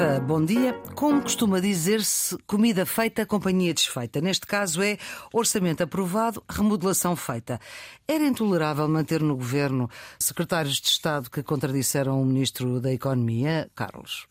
[0.00, 0.72] Viva, bom dia.
[0.94, 4.18] Como costuma dizer-se, comida feita, companhia desfeita.
[4.18, 4.96] Neste caso é
[5.30, 7.60] orçamento aprovado, remodelação feita.
[8.08, 14.26] Era intolerável manter no governo secretários de Estado que contradisseram o ministro da Economia, Carlos?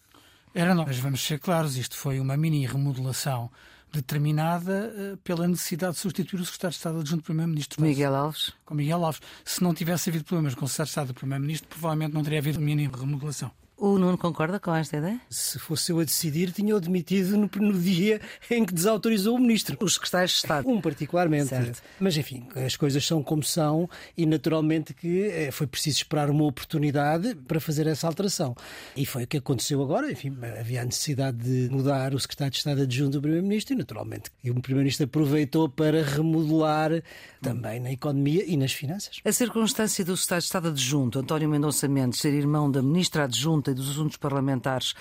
[0.56, 3.52] Era não, mas vamos ser claros, isto foi uma mini remodelação
[3.94, 7.80] determinada uh, pela necessidade de substituir o secretário de Estado adjunto do Primeiro-Ministro.
[7.80, 8.54] Miguel Alves?
[8.66, 9.22] Com Miguel Alves.
[9.46, 12.40] Se não tivesse havido problemas com o secretário de Estado do Primeiro-Ministro, provavelmente não teria
[12.40, 13.52] havido mini remodelação.
[13.80, 15.22] O Nuno concorda com esta ideia?
[15.30, 18.20] Se fosse eu a decidir, tinha-o demitido no, no, dia
[18.52, 19.78] em que desautorizou o ministro.
[19.80, 20.68] Os secretários de Estado.
[20.68, 21.48] Um particularmente.
[21.48, 21.82] Certo.
[21.98, 26.44] Mas enfim, as coisas são como são e naturalmente que eh, foi preciso esperar uma
[26.44, 28.54] oportunidade para fazer essa alteração.
[28.98, 30.12] E foi o que aconteceu agora.
[30.12, 34.30] Enfim, havia a necessidade de mudar o secretário de Estado adjunto do Primeiro-Ministro e naturalmente
[34.44, 37.02] e o Primeiro-Ministro aproveitou para remodelar
[37.42, 39.22] também na economia e nas finanças.
[39.24, 43.69] A circunstância do secretário de Estado adjunto, António Mendonça Mendes, ser irmão da ministra adjunta
[43.70, 44.94] e dos Assuntos Parlamentares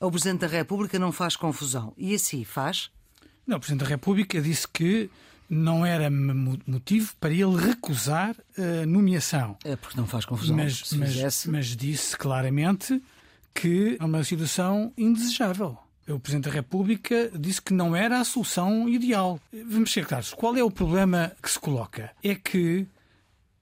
[0.00, 1.92] ao Presidente da República não faz confusão.
[1.96, 2.90] E assim faz?
[3.46, 5.10] Não, o Presidente da República disse que
[5.48, 9.56] não era motivo para ele recusar a nomeação.
[9.64, 10.56] É porque não faz confusão.
[10.56, 13.00] Mas, mas, mas disse claramente
[13.54, 15.78] que é uma situação indesejável.
[16.08, 19.40] O Presidente da República disse que não era a solução ideal.
[19.68, 20.32] Vamos ser claros.
[20.34, 22.12] Qual é o problema que se coloca?
[22.22, 22.86] É que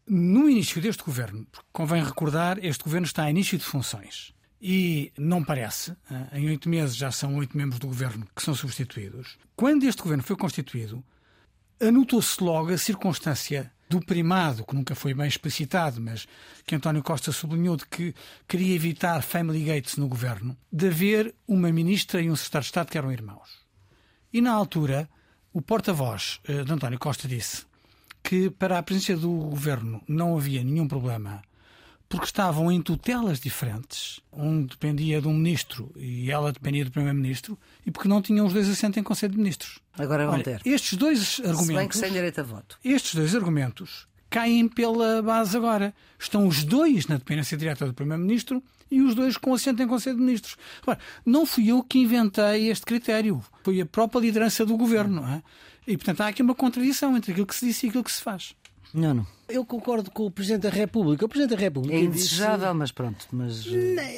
[0.06, 4.33] no início deste governo, convém recordar, este governo está a início de funções.
[4.66, 8.54] E não parece, eh, em oito meses já são oito membros do governo que são
[8.54, 9.36] substituídos.
[9.54, 11.04] Quando este governo foi constituído,
[11.78, 16.26] anotou-se logo a circunstância do primado, que nunca foi bem explicitado, mas
[16.64, 18.14] que António Costa sublinhou de que
[18.48, 22.90] queria evitar family gates no governo, de haver uma ministra e um secretário de Estado
[22.90, 23.66] que eram irmãos.
[24.32, 25.10] E na altura,
[25.52, 27.66] o porta-voz eh, de António Costa disse
[28.22, 31.42] que para a presença do governo não havia nenhum problema
[32.14, 34.20] porque estavam em tutelas diferentes.
[34.32, 38.52] Um dependia de um ministro e ela dependia do primeiro-ministro, e porque não tinham os
[38.52, 39.80] dois assentos em Conselho de Ministros.
[39.98, 40.62] Agora vão Olha, ter.
[40.64, 41.66] Estes dois argumentos.
[41.66, 42.78] Se bem que sem direito a voto.
[42.84, 45.92] Estes dois argumentos caem pela base agora.
[46.18, 50.16] Estão os dois na dependência direta do primeiro-ministro e os dois com assento em Conselho
[50.16, 50.56] de Ministros.
[50.82, 53.42] Agora, não fui eu que inventei este critério.
[53.64, 55.26] Foi a própria liderança do governo.
[55.26, 55.42] É?
[55.86, 58.22] E, portanto, há aqui uma contradição entre aquilo que se disse e aquilo que se
[58.22, 58.54] faz.
[58.92, 59.26] Não, não.
[59.48, 61.24] Eu concordo com o Presidente da República.
[61.24, 61.94] O Presidente da República.
[61.94, 62.78] É indesejável, disse...
[62.78, 63.26] mas pronto.
[63.32, 63.66] Mas...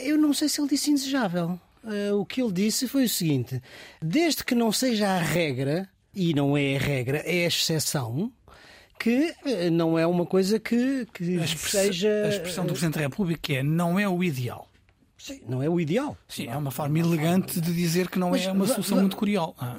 [0.05, 1.59] Eu não sei se ele disse indesejável.
[1.85, 3.63] Uh, o que ele disse foi o seguinte:
[4.03, 8.33] desde que não seja a regra, e não é a regra, é a exceção,
[8.99, 12.25] que uh, não é uma coisa que, que a seja.
[12.25, 14.69] A expressão do Presidente da República é não é o ideal.
[15.27, 16.17] Sim, não é o ideal.
[16.29, 19.57] Sim, é uma forma elegante de dizer que não mas, é uma solução muito curial.
[19.59, 19.77] Ah.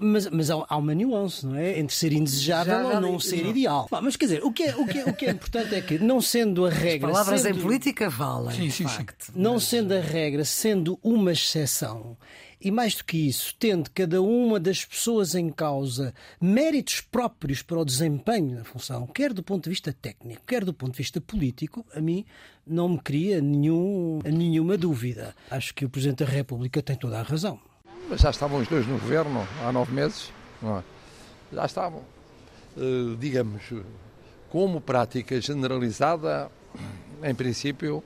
[0.00, 1.78] Mas, mas há, uma nuance, não é?
[1.78, 3.50] Entre ser indesejável ou não ser não.
[3.50, 3.88] ideal.
[3.90, 5.98] Mas quer dizer, o que, é, o, que é, o que é importante é que,
[5.98, 7.08] não sendo a regra.
[7.08, 8.56] As palavras sendo, em política valem.
[8.56, 9.06] Sim, sim, sim.
[9.34, 12.16] Não sendo a regra, sendo uma exceção,
[12.60, 17.78] e mais do que isso, tendo cada uma das pessoas em causa méritos próprios para
[17.78, 21.20] o desempenho da função, quer do ponto de vista técnico, quer do ponto de vista
[21.20, 22.24] político, a mim
[22.66, 25.34] não me cria nenhum, nenhuma dúvida.
[25.50, 27.58] Acho que o Presidente da República tem toda a razão.
[28.08, 30.30] Mas já estavam os dois no governo há nove meses,
[30.62, 30.82] é?
[31.52, 32.02] já estavam.
[32.76, 33.62] Uh, digamos,
[34.48, 36.50] como prática generalizada,
[37.22, 38.02] em princípio,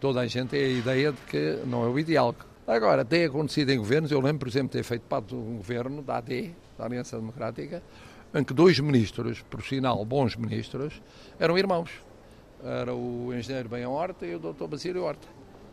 [0.00, 2.34] toda a gente tem a ideia de que não é o ideal.
[2.66, 6.02] Agora, tem acontecido em governos, eu lembro, por exemplo, ter feito parte de um governo
[6.02, 7.80] da AD, da Aliança Democrática,
[8.34, 11.00] em que dois ministros, por sinal bons ministros,
[11.38, 11.90] eram irmãos.
[12.64, 15.28] Era o engenheiro Benham Horta e o doutor Basílio Horta.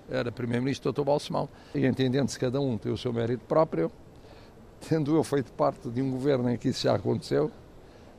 [0.07, 1.49] Era primeiro-ministro doutor Balsemão.
[1.73, 3.91] E entendendo-se cada um tem o seu mérito próprio,
[4.87, 7.49] tendo eu feito parte de um governo em que isso já aconteceu,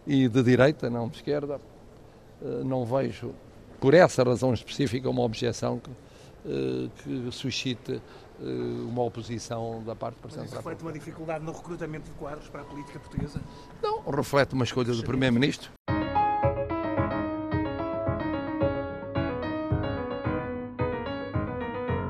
[0.05, 1.61] e de direita, não de esquerda,
[2.43, 3.33] eh, não vejo,
[3.81, 5.91] por essa razão específica, uma objeção que,
[6.47, 8.03] eh, que suscite
[8.41, 12.62] uma oposição da parte do Presidente Mas reflete uma dificuldade no recrutamento de quadros para
[12.62, 13.41] a política portuguesa?
[13.82, 15.70] Não, reflete uma escolha do Primeiro-Ministro.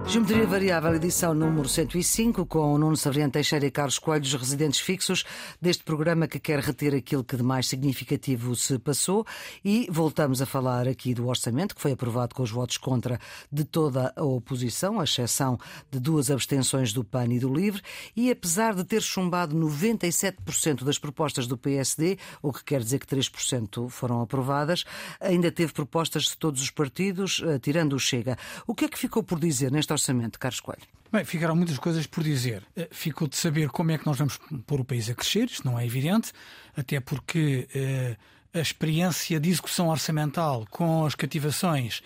[0.06, 5.24] Geometria Variável, edição número 105, com Nuno Savriano Teixeira e Carlos Coelho, os residentes fixos
[5.60, 9.26] deste programa que quer reter aquilo que de mais significativo se passou.
[9.64, 13.18] E voltamos a falar aqui do orçamento, que foi aprovado com os votos contra
[13.50, 15.58] de toda a oposição, à exceção
[15.90, 17.82] de duas abstenções do PAN e do LIVRE.
[18.14, 23.06] E apesar de ter chumbado 97% das propostas do PSD, o que quer dizer que
[23.06, 24.84] 3% foram aprovadas,
[25.18, 28.36] ainda teve propostas de todos os partidos, eh, tirando o Chega.
[28.66, 30.38] O que é que ficou por dizer neste orçamento?
[30.38, 30.82] Carlos Coelho?
[31.10, 32.64] Bem, ficaram muitas coisas por dizer.
[32.76, 35.64] Eh, ficou de saber como é que nós vamos pôr o país a crescer, isto
[35.64, 36.32] não é evidente,
[36.76, 38.16] até porque eh,
[38.52, 42.02] a experiência de execução orçamental com as cativações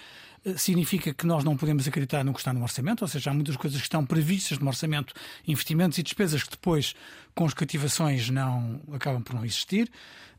[0.57, 3.57] significa que nós não podemos acreditar no que está no orçamento, ou seja, há muitas
[3.57, 5.15] coisas que estão previstas no orçamento,
[5.47, 6.95] investimentos e despesas que depois,
[7.35, 9.91] com as cativações, não acabam por não existir.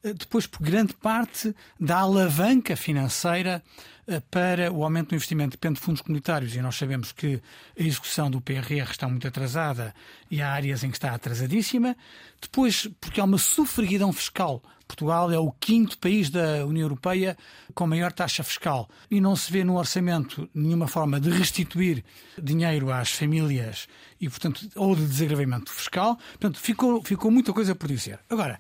[0.04, 3.62] Eh, depois, por grande parte da alavanca financeira
[4.07, 7.42] eh, para o aumento do investimento depende de fundos comunitários e nós sabemos que
[7.78, 9.94] a execução do PRR está muito atrasada
[10.31, 11.96] e há áreas em que está atrasadíssima.
[12.42, 14.63] Depois, porque há uma sofreguidão fiscal.
[14.89, 17.38] Portugal é o quinto país da União Europeia
[17.75, 22.03] com maior taxa fiscal e não se vê no orçamento nenhuma forma de restituir
[22.41, 23.88] dinheiro às famílias
[24.19, 26.18] e, portanto, ou de desagravamento fiscal.
[26.31, 28.19] Portanto, ficou, ficou muita coisa por dizer.
[28.27, 28.59] Agora,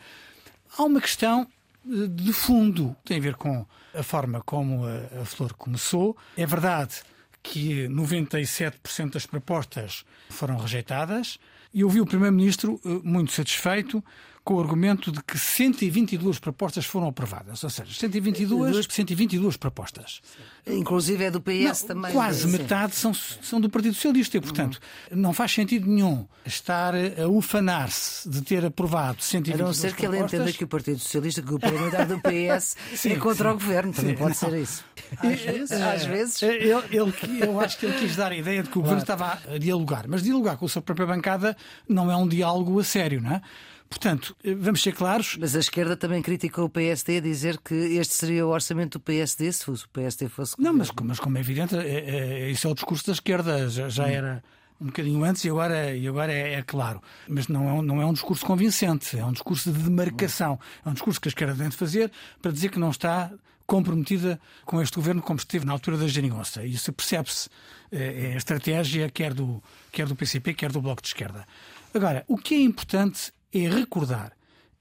[0.77, 1.47] há uma questão
[1.85, 6.15] eh, de fundo, tem a ver com a forma como a, a Flor começou.
[6.37, 7.01] É verdade
[7.41, 11.39] que 97% das propostas foram rejeitadas
[11.73, 14.03] e eu vi o Primeiro-Ministro eh, muito satisfeito
[14.49, 17.63] com o argumento de que 122 propostas foram aprovadas.
[17.63, 20.21] Ou seja, 122, 122 propostas.
[20.65, 22.11] Inclusive é do PS não, também.
[22.11, 24.79] Quase metade são, são do Partido Socialista e, portanto,
[25.11, 25.21] uhum.
[25.21, 30.03] não faz sentido nenhum estar a ufanar-se de ter aprovado 122 A não ser que
[30.03, 33.55] ele entenda que o Partido Socialista, que o parlamentar do PS sim, é contra sim.
[33.55, 33.93] o governo.
[33.93, 34.49] Também sim, pode não.
[34.49, 34.83] ser isso.
[35.19, 35.71] Às vezes.
[35.71, 36.41] Às vezes.
[36.41, 38.97] Ele, ele, eu acho que ele quis dar a ideia de que o claro.
[38.97, 40.07] governo estava a dialogar.
[40.07, 41.55] Mas dialogar com a sua própria bancada
[41.87, 43.41] não é um diálogo a sério, não é?
[43.89, 45.35] Portanto, vamos ser claros.
[45.39, 49.01] Mas a esquerda também criticou o PSD a dizer que este seria o orçamento do
[49.01, 50.55] PSD se o PSD fosse.
[50.59, 53.89] Não, mas, mas como é evidente, é, é, isso é o discurso da esquerda, já,
[53.89, 54.43] já era
[54.79, 57.01] um bocadinho antes e agora, e agora é, é, claro.
[57.27, 60.59] Mas não é, um, não é um discurso convincente, é um discurso de demarcação.
[60.85, 63.31] É um discurso que a esquerda tem de fazer para dizer que não está
[63.65, 66.63] comprometida com este governo como esteve na altura da geringonça.
[66.65, 67.49] E isso percebe-se.
[67.91, 71.45] É, é a estratégia quer do, quer do PCP, quer do Bloco de Esquerda.
[71.93, 74.33] Agora, o que é importante é recordar: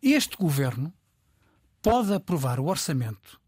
[0.03, 0.93] este governo
[1.82, 3.41] pode aprovar o orçamento,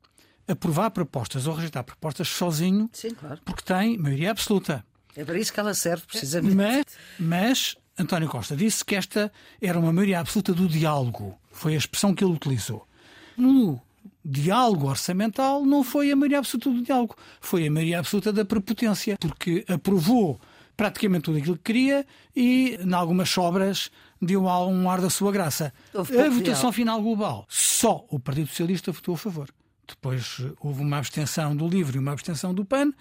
[0.47, 3.41] aprovar propostas ou rejeitar propostas sozinho, Sim, claro.
[3.45, 4.85] porque tem maioria absoluta.
[5.17, 6.55] É para isso que ela serve, precisamente.
[6.55, 6.87] Mas,
[7.19, 11.39] mas António Costa disse que esta era uma maioria absoluta do diálogo.
[11.51, 12.87] Foi a expressão que ele utilizou.
[13.37, 13.81] No
[14.25, 19.17] diálogo orçamental não foi a maioria absoluta do diálogo, foi a maioria absoluta da prepotência,
[19.19, 20.41] porque aprovou
[20.77, 23.91] praticamente tudo aquilo que queria e, em algumas sobras,
[24.21, 25.73] deu um ar da sua graça.
[25.95, 29.49] A votação final global, só o Partido Socialista votou a favor.
[29.87, 32.93] Depois eh, houve uma abstenção do LIVRE e uma abstenção do PAN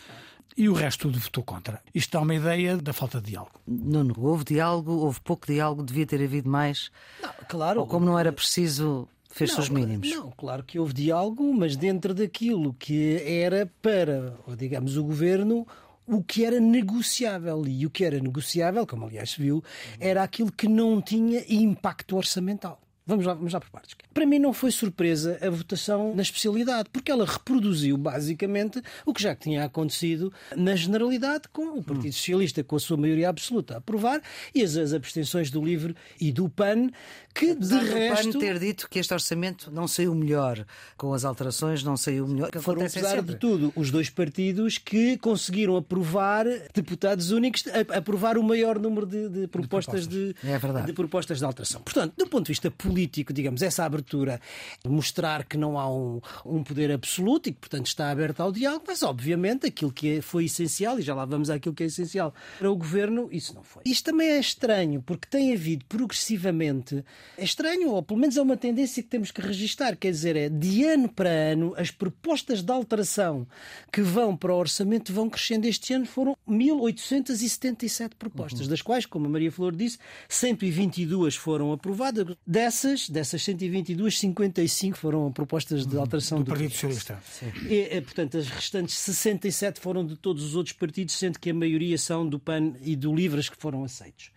[0.58, 1.82] e o resto tudo votou contra.
[1.94, 3.62] Isto dá uma ideia da falta de diálogo.
[3.66, 6.92] Não, houve diálogo, houve pouco diálogo, devia ter havido mais.
[7.22, 7.80] Não, claro.
[7.80, 10.10] Ou como não era preciso, fez seus mínimos.
[10.10, 15.66] Não, claro que houve diálogo, mas dentro daquilo que era para, digamos, o governo
[16.10, 17.66] o que era negociável.
[17.68, 19.64] E o que era negociável, como aliás se viu,
[20.00, 22.82] era aquilo que não tinha impacto orçamental.
[23.10, 23.96] Vamos lá, vamos lá por partes.
[24.14, 29.24] Para mim não foi surpresa a votação na especialidade, porque ela reproduziu basicamente o que
[29.24, 33.78] já tinha acontecido na generalidade com o Partido Socialista, com a sua maioria absoluta a
[33.78, 34.22] aprovar,
[34.54, 36.92] e as, as abstenções do LIVRE e do PAN,
[37.34, 38.34] que Apesar de resto...
[38.34, 40.64] PAN ter dito que este orçamento não saiu melhor,
[40.96, 42.52] com as alterações não saiu melhor.
[42.52, 43.34] Que Foram, apesar sempre.
[43.34, 46.46] de tudo, os dois partidos que conseguiram aprovar
[46.76, 51.46] deputados únicos, aprovar o maior número de, de propostas de, de, é de propostas de
[51.46, 51.82] alteração.
[51.82, 54.42] Portanto, do ponto de vista político, político, digamos, essa abertura,
[54.86, 58.84] mostrar que não há um, um poder absoluto e que, portanto, está aberto ao diálogo,
[58.88, 62.34] mas, obviamente, aquilo que é, foi essencial, e já lá vamos àquilo que é essencial
[62.58, 63.84] para o governo, isso não foi.
[63.86, 67.04] Isto também é estranho, porque tem havido progressivamente,
[67.38, 70.50] é estranho, ou pelo menos é uma tendência que temos que registar, quer dizer, é
[70.50, 73.48] de ano para ano, as propostas de alteração
[73.92, 75.66] que vão para o orçamento vão crescendo.
[75.66, 78.68] Este ano foram 1877 propostas, uhum.
[78.68, 82.36] das quais, como a Maria Flor disse, 122 foram aprovadas.
[82.46, 87.22] Dessas, dessas, dessas 122, 55 foram propostas de alteração do, do Partido Socialista.
[87.68, 91.54] E, é, portanto, as restantes 67 foram de todos os outros partidos, sendo que a
[91.54, 94.32] maioria são do PAN e do Livres que foram aceitos.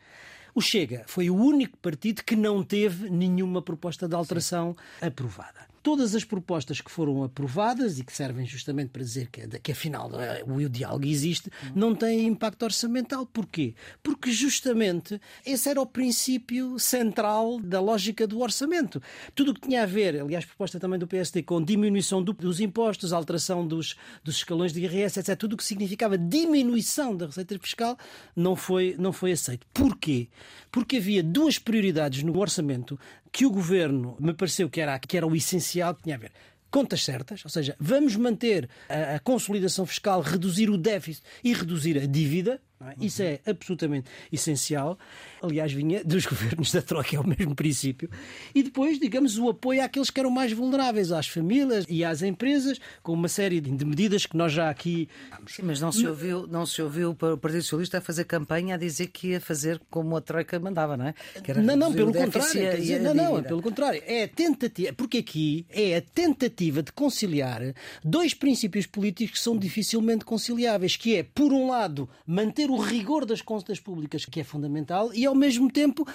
[0.54, 5.06] O Chega foi o único partido que não teve nenhuma proposta de alteração Sim.
[5.06, 9.72] aprovada todas as propostas que foram aprovadas e que servem justamente para dizer que, que
[9.72, 13.26] afinal é, o diálogo existe, não têm impacto orçamental.
[13.26, 13.74] Porquê?
[14.02, 19.02] Porque justamente esse era o princípio central da lógica do orçamento.
[19.34, 22.60] Tudo o que tinha a ver, aliás, proposta também do PSD, com diminuição do, dos
[22.60, 27.58] impostos, alteração dos, dos escalões de IRS, etc., tudo o que significava diminuição da receita
[27.58, 27.98] fiscal,
[28.36, 29.66] não foi, não foi aceito.
[29.74, 30.28] Porquê?
[30.70, 32.98] Porque havia duas prioridades no orçamento
[33.32, 36.32] que o governo me pareceu que era, que era o essencial que tinha a ver.
[36.70, 41.98] Contas certas, ou seja, vamos manter a, a, consolidação fiscal, reduzir o déficit e reduzir
[41.98, 42.94] a dívida, É?
[43.00, 44.98] Isso é absolutamente essencial.
[45.42, 48.08] Aliás, vinha dos governos da Troika, é o mesmo princípio.
[48.54, 52.78] E depois, digamos, o apoio àqueles que eram mais vulneráveis, às famílias e às empresas,
[53.02, 55.08] com uma série de medidas que nós já aqui.
[55.46, 58.78] Sim, mas não se ouviu, não se ouviu o Partido Socialista a fazer campanha a
[58.78, 61.14] dizer que ia fazer como a Troika mandava, não é?
[61.62, 62.76] não, não, pelo contrário.
[62.76, 64.02] Dizer, não, não, é pelo contrário.
[64.06, 67.74] É a tentativa, porque aqui é a tentativa de conciliar
[68.04, 73.24] dois princípios políticos que são dificilmente conciliáveis, que é, por um lado, manter o rigor
[73.24, 76.06] das contas públicas, que é fundamental, e ao mesmo tempo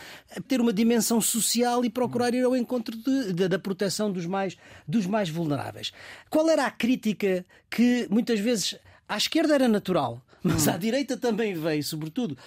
[0.47, 4.57] ter uma dimensão social e procurar ir ao encontro de, de, da proteção dos mais,
[4.87, 5.91] dos mais vulneráveis.
[6.29, 8.75] Qual era a crítica que muitas vezes
[9.07, 10.21] à esquerda era natural?
[10.43, 12.37] Mas à direita também veio, sobretudo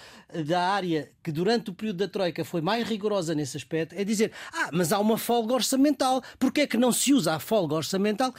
[0.45, 4.31] da área que durante o período da Troika foi mais rigorosa nesse aspecto, é dizer:
[4.53, 8.33] ah, mas há uma folga orçamental, porquê é que não se usa a folga orçamental?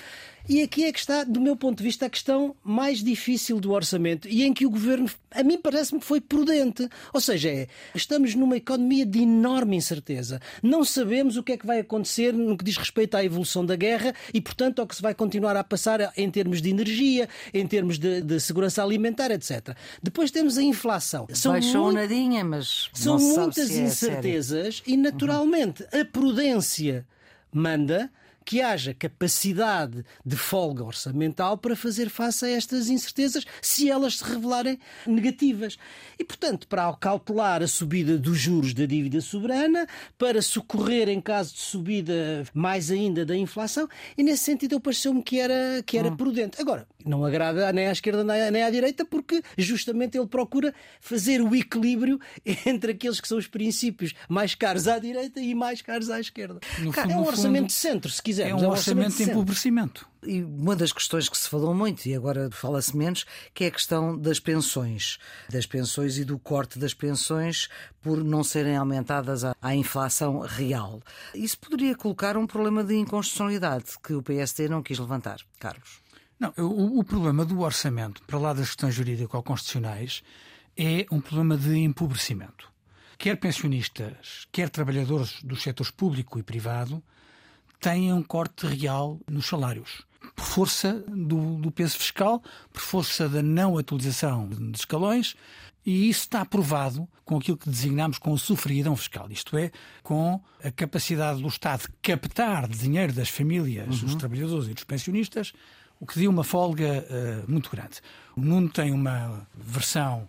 [0.49, 3.73] E aqui é que está, do meu ponto de vista, a questão mais difícil do
[3.73, 6.89] orçamento e em que o governo, a mim parece-me que foi prudente.
[7.13, 10.41] Ou seja, é, estamos numa economia de enorme incerteza.
[10.63, 13.77] Não sabemos o que é que vai acontecer no que diz respeito à evolução da
[13.77, 17.67] guerra e, portanto, ao que se vai continuar a passar em termos de energia, em
[17.67, 19.77] termos de, de segurança alimentar, etc.
[20.03, 21.27] Depois temos a inflação.
[21.33, 26.01] São Baixou muito, nadinha, mas são muitas é incertezas e, naturalmente, uhum.
[26.01, 27.07] a prudência
[27.53, 28.11] manda
[28.45, 34.25] que haja capacidade de folga orçamental para fazer face a estas incertezas, se elas se
[34.25, 35.79] revelarem negativas.
[36.19, 39.87] E, portanto, para cautelar a subida dos juros da dívida soberana,
[40.19, 45.23] para socorrer em caso de subida mais ainda da inflação, e nesse sentido eu pareceu-me
[45.23, 46.17] que era, que era hum.
[46.17, 46.61] prudente.
[46.61, 51.55] Agora, não agrada nem à esquerda nem à direita, porque justamente ele procura fazer o
[51.55, 52.21] equilíbrio
[52.67, 56.61] entre aqueles que são os princípios mais caros à direita e mais caros à esquerda.
[56.79, 58.63] No é um orçamento fundo, de centro, se quisermos.
[58.63, 60.09] É um, é um orçamento, de empobrecimento.
[60.23, 63.71] E uma das questões que se falou muito, e agora fala-se menos, que é a
[63.71, 65.19] questão das pensões.
[65.51, 67.69] Das pensões e do corte das pensões
[68.01, 71.01] por não serem aumentadas à inflação real.
[71.35, 75.41] Isso poderia colocar um problema de inconstitucionalidade que o PSD não quis levantar.
[75.59, 76.01] Carlos.
[76.39, 80.23] Não, o, o problema do orçamento, para lá das questões jurídico-constitucionais,
[80.77, 82.73] é um problema de empobrecimento.
[83.19, 87.03] Quer pensionistas, quer trabalhadores dos setores público e privado
[87.83, 93.43] têm um corte real nos salários por força do, do peso fiscal, por força da
[93.43, 95.35] não atualização de escalões,
[95.85, 99.71] e isso está aprovado com aquilo que designamos com a sofreguidão fiscal, isto é,
[100.03, 104.07] com a capacidade do Estado de captar dinheiro das famílias, uhum.
[104.07, 105.53] dos trabalhadores e dos pensionistas,
[105.99, 108.01] o que deu uma folga uh, muito grande.
[108.37, 110.29] O Nuno tem uma versão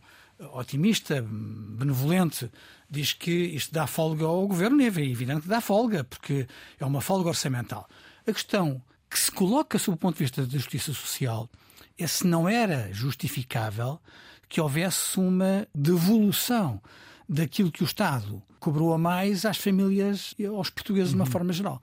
[0.54, 2.52] otimista, benevolente,
[2.94, 6.48] diz que isto dá folga ao governo, e é evidente que dá folga, porque
[6.80, 7.90] é uma folga orçamental.
[8.26, 11.50] A questão que se coloca sob o ponto de vista da justiça social
[11.98, 14.00] é se não era justificável
[14.48, 16.82] que houvesse uma devolução
[17.28, 21.32] daquilo que o Estado cobrou a mais às famílias e aos portugueses de uma uhum.
[21.32, 21.82] forma geral.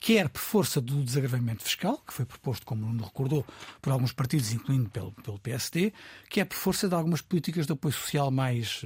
[0.00, 3.46] Quer por força do desagravamento fiscal, que foi proposto, como não recordou,
[3.80, 5.92] por alguns partidos, incluindo pelo, pelo PSD,
[6.28, 8.84] quer por força de algumas políticas de apoio social mais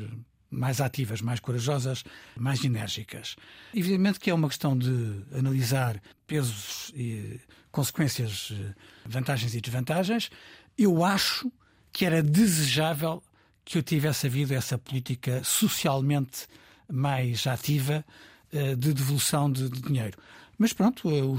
[0.50, 2.05] mais ativas, mais corajosas,
[2.37, 3.37] mais enérgicas.
[3.75, 7.40] Evidentemente que é uma questão de analisar pesos e
[7.71, 8.75] consequências, eh,
[9.07, 10.31] vantagens e desvantagens.
[10.76, 11.50] Eu acho
[11.93, 13.23] que era desejável
[13.64, 16.47] que eu tivesse havido essa política socialmente
[16.90, 18.05] mais ativa
[18.52, 20.17] eh, de devolução de, dinheiro.
[20.57, 21.38] Mas pronto, eh, o,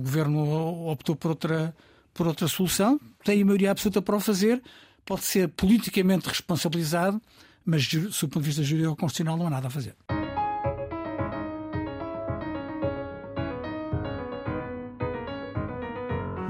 [0.00, 1.74] governo optou por outra,
[2.12, 4.60] por outra solução, tem a maioria absoluta para o fazer,
[5.04, 7.22] pode ser politicamente responsabilizado
[7.70, 9.94] mas, do ponto de vista jurídico-constitucional, não há nada a fazer.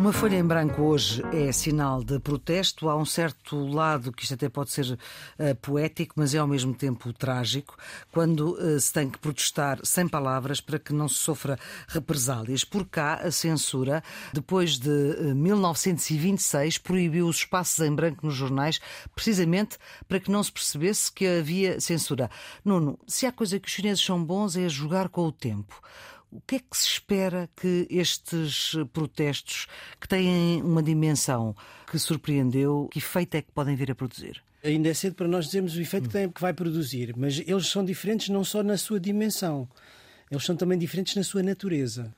[0.09, 2.89] Uma folha em branco hoje é sinal de protesto.
[2.89, 6.73] Há um certo lado que isto até pode ser uh, poético, mas é ao mesmo
[6.73, 7.77] tempo trágico,
[8.11, 12.65] quando uh, se tem que protestar sem palavras para que não se sofra represálias.
[12.65, 18.35] Por cá, a censura, depois de uh, eh, 1926, proibiu os espaços em branco nos
[18.35, 18.81] jornais,
[19.15, 19.77] precisamente
[20.09, 22.31] para que não se percebesse que havia censura.
[22.65, 25.79] Nuno, se há coisa que os chineses são bons é jogar com o tempo.
[26.31, 29.67] O que é que se espera que estes protestos,
[29.99, 31.57] que têm uma dimensão
[31.91, 34.43] que surpreendeu, que efeito é que podem vir a produzir?
[34.63, 37.85] Ainda é cedo para nós dizermos o efeito que, que vai produzir, mas eles são
[37.85, 39.69] diferentes não só na sua dimensão,
[40.31, 42.15] eles são também diferentes na sua natureza.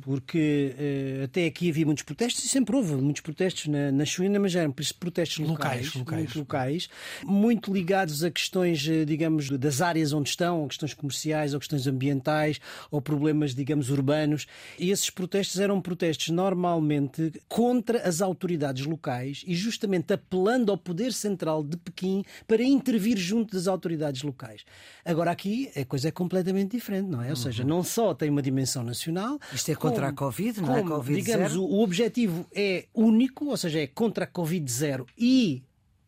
[0.00, 0.74] Porque
[1.20, 4.54] uh, até aqui havia muitos protestos e sempre houve muitos protestos na, na China, mas
[4.54, 6.22] eram protestos locais, locais, locais.
[6.24, 6.88] Muito, locais,
[7.24, 12.60] muito ligados a questões, eh, digamos, das áreas onde estão, questões comerciais ou questões ambientais
[12.90, 14.46] ou problemas, digamos, urbanos.
[14.78, 21.12] E esses protestos eram protestos normalmente contra as autoridades locais e justamente apelando ao poder
[21.12, 24.64] central de Pequim para intervir junto das autoridades locais.
[25.04, 27.30] Agora aqui a coisa é completamente diferente, não é?
[27.30, 29.38] Ou seja, não só tem uma dimensão nacional.
[29.52, 30.82] Isto é contra a Covid, não é?
[30.82, 31.62] Covid digamos, zero.
[31.62, 35.62] o, o objetivo é único, ou seja, é contra a Covid zero e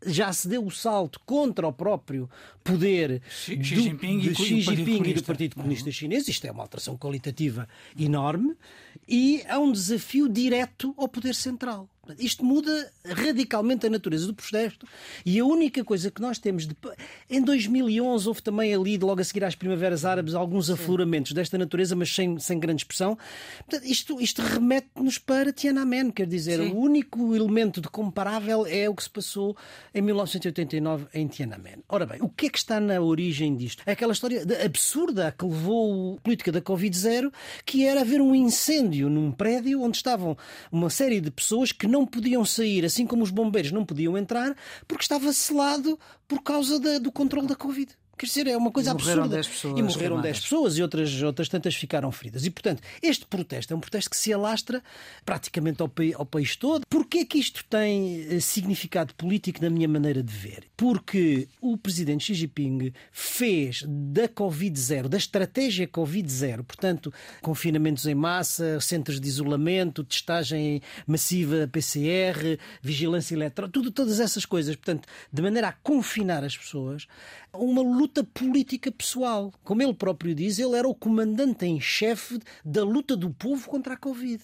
[0.04, 2.28] já se deu o salto contra o próprio
[2.62, 5.26] poder Xi- do, Xi Jinping de e do Xi Partido Jinping e do Comunista.
[5.26, 6.28] Partido Comunista Chinês.
[6.28, 7.66] Isto é uma alteração qualitativa
[7.99, 8.54] enorme
[9.09, 11.88] e há um desafio direto ao poder central.
[12.19, 14.87] Isto muda radicalmente a natureza do protesto
[15.25, 16.77] e a única coisa que nós temos de...
[17.29, 21.97] em 2011 houve também ali logo a seguir às primaveras árabes alguns afloramentos desta natureza
[21.97, 23.17] mas sem, sem grande expressão
[23.59, 26.73] Portanto, isto, isto remete-nos para Tiananmen quer dizer, Sim.
[26.73, 29.57] o único elemento de comparável é o que se passou
[29.95, 31.77] em 1989 em Tiananmen.
[31.89, 33.83] Ora bem, o que é que está na origem disto?
[33.87, 37.33] É aquela história absurda que levou a política da Covid-0,
[37.65, 40.37] que era haver um incêndio num prédio onde estavam
[40.71, 44.55] uma série de pessoas que não podiam sair, assim como os bombeiros não podiam entrar,
[44.88, 47.88] porque estava selado por causa da- do controle da Covid.
[48.18, 49.37] Quer dizer, é uma coisa E morreram absurda.
[49.37, 50.23] 10 pessoas e morreram queimadas.
[50.23, 52.46] 10 pessoas e outras, outras tantas ficaram feridas.
[52.46, 54.82] E, portanto, este protesto é um protesto que se alastra
[55.25, 56.87] praticamente ao, ao país todo.
[56.88, 60.64] Porquê que isto tem eh, significado político na minha maneira de ver?
[60.76, 68.80] Porque o presidente Xi Jinping fez da Covid-0, da estratégia Covid-0, portanto, confinamentos em massa,
[68.80, 75.68] centros de isolamento, testagem massiva PCR, vigilância eletrónica, tudo, todas essas coisas, portanto, de maneira
[75.68, 77.06] a confinar as pessoas,
[77.57, 79.53] uma luta política pessoal.
[79.65, 83.95] Como ele próprio diz, ele era o comandante em chefe da luta do povo contra
[83.95, 84.43] a Covid.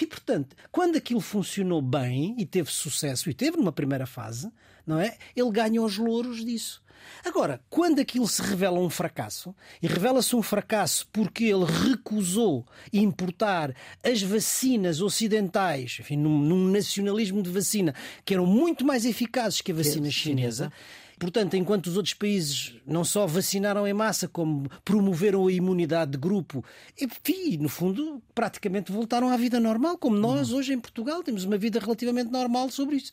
[0.00, 4.50] E, portanto, quando aquilo funcionou bem e teve sucesso, e teve numa primeira fase,
[4.86, 5.16] não é?
[5.36, 6.82] Ele ganha os louros disso.
[7.24, 13.74] Agora, quando aquilo se revela um fracasso, e revela-se um fracasso porque ele recusou importar
[14.02, 19.72] as vacinas ocidentais, enfim, num, num nacionalismo de vacina, que eram muito mais eficazes que
[19.72, 20.72] a vacina chinesa,
[21.20, 26.18] Portanto, enquanto os outros países não só vacinaram em massa, como promoveram a imunidade de
[26.18, 26.64] grupo,
[27.00, 31.58] enfim, no fundo, praticamente voltaram à vida normal, como nós hoje em Portugal temos uma
[31.58, 33.12] vida relativamente normal sobre isso.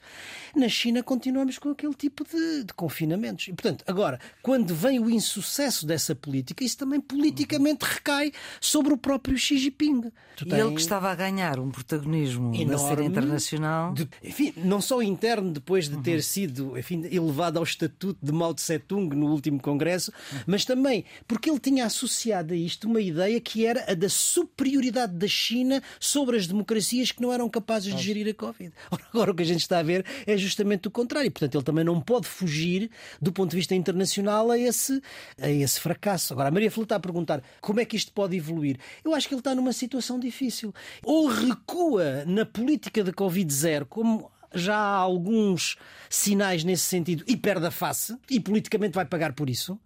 [0.55, 3.49] Na China continuamos com aquele tipo de, de confinamentos.
[3.49, 8.97] E, portanto, agora, quando vem o insucesso dessa política, isso também politicamente recai sobre o
[8.97, 10.11] próprio Xi Jinping.
[10.45, 13.93] E ele que estava a ganhar um protagonismo na cena enorme, internacional.
[13.93, 18.53] de- enfim, não só interno, depois de ter sido enfim, elevado ao estatuto de Mao
[18.53, 20.11] Tse Tung no último congresso,
[20.45, 25.13] mas também porque ele tinha associado a isto uma ideia que era a da superioridade
[25.13, 28.71] da China sobre as democracias que não eram capazes de gerir a Covid.
[28.91, 31.31] Ora, Agora o que a gente está a ver é justamente o contrário.
[31.31, 35.01] Portanto, ele também não pode fugir, do ponto de vista internacional, a esse,
[35.41, 36.33] a esse fracasso.
[36.33, 38.77] Agora, a Maria Flor está a perguntar como é que isto pode evoluir.
[39.03, 40.73] Eu acho que ele está numa situação difícil.
[41.03, 45.77] Ou recua na política da Covid-0, como já há alguns
[46.09, 49.79] sinais nesse sentido e perde a face e politicamente vai pagar por isso,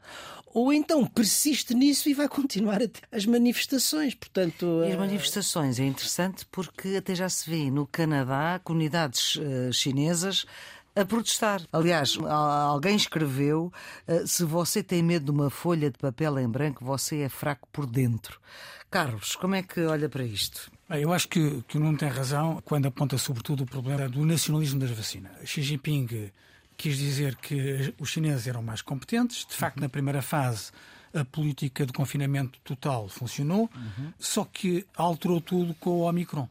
[0.53, 4.13] ou então persiste nisso e vai continuar a ter as manifestações.
[4.13, 9.39] Portanto, E as eh, manifestações é interessante porque até já se vê no Canadá comunidades
[9.41, 10.45] eh, chinesas
[10.95, 11.61] a protestar.
[11.71, 13.71] Aliás, alguém escreveu:
[14.07, 17.67] eh, se você tem medo de uma folha de papel em branco, você é fraco
[17.71, 18.39] por dentro.
[18.89, 20.69] Carlos, como é que olha para isto?
[20.99, 24.79] Eu acho que, que o Nuno tem razão quando aponta sobretudo o problema do nacionalismo
[24.79, 25.31] das vacinas.
[25.45, 26.31] Xi Jinping
[26.75, 29.45] quis dizer que os chineses eram mais competentes.
[29.45, 30.71] De facto, na primeira fase,
[31.13, 33.69] a política de confinamento total funcionou,
[34.17, 36.49] só que alterou tudo com o Omicron.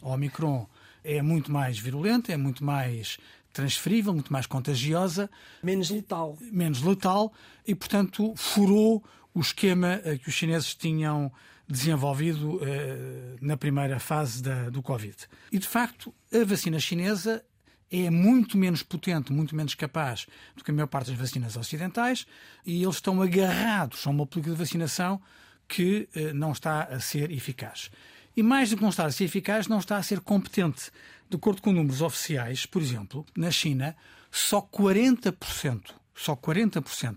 [0.00, 0.66] O Omicron
[1.04, 3.18] é muito mais virulenta, é muito mais
[3.52, 5.28] transferível, muito mais contagiosa,
[5.62, 6.38] menos letal.
[6.40, 7.32] menos letal
[7.66, 9.02] e, portanto, furou
[9.34, 11.30] o esquema que os chineses tinham
[11.68, 15.16] desenvolvido eh, na primeira fase da- do Covid.
[15.50, 17.44] E, de facto, a vacina chinesa
[17.90, 22.26] é muito menos potente, muito menos capaz do que a maior parte das vacinas ocidentais
[22.64, 25.20] e eles estão agarrados a uma política de vacinação
[25.68, 27.90] que eh, não está a ser eficaz.
[28.36, 30.90] E mais do que não estar a ser eficaz, não está a ser competente.
[31.28, 33.94] De acordo com números oficiais, por exemplo, na China,
[34.30, 37.16] só 40%, só 40%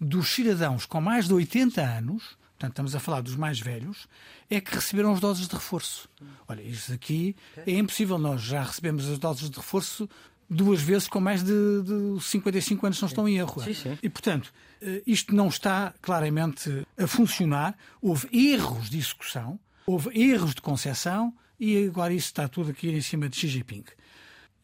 [0.00, 4.06] dos cidadãos com mais de 80 anos, portanto estamos a falar dos mais velhos,
[4.50, 6.10] é que receberam as doses de reforço.
[6.46, 7.34] Olha, isto aqui
[7.66, 8.18] é impossível.
[8.18, 10.06] Nós já recebemos as doses de reforço
[10.48, 13.62] duas vezes com mais de, de 55 anos, se não estou em erro.
[13.62, 13.98] Sim, sim.
[14.02, 17.74] E, portanto, eh, isto não está claramente a funcionar.
[18.02, 19.58] Houve erros de execução.
[19.86, 23.84] houve erros de concepção e agora isso está tudo aqui em cima de Xi Jinping.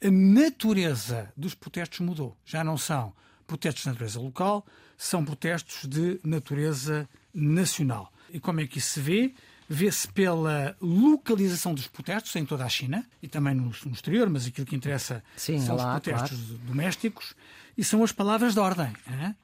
[0.04, 2.37] A natureza dos protestos mudou.
[2.44, 3.14] Já não são
[3.46, 4.66] protestos de natureza local,
[4.98, 8.12] são protestos de natureza nacional.
[8.33, 9.35] E como é que isso se vê?
[9.68, 14.46] Vê-se pela localização dos protestos em toda a China e também no, no exterior, mas
[14.46, 16.61] aquilo que interessa Sim, são lá, os protestos claro.
[16.64, 17.35] domésticos
[17.77, 18.92] e são as palavras de ordem.
[19.09, 19.35] hein?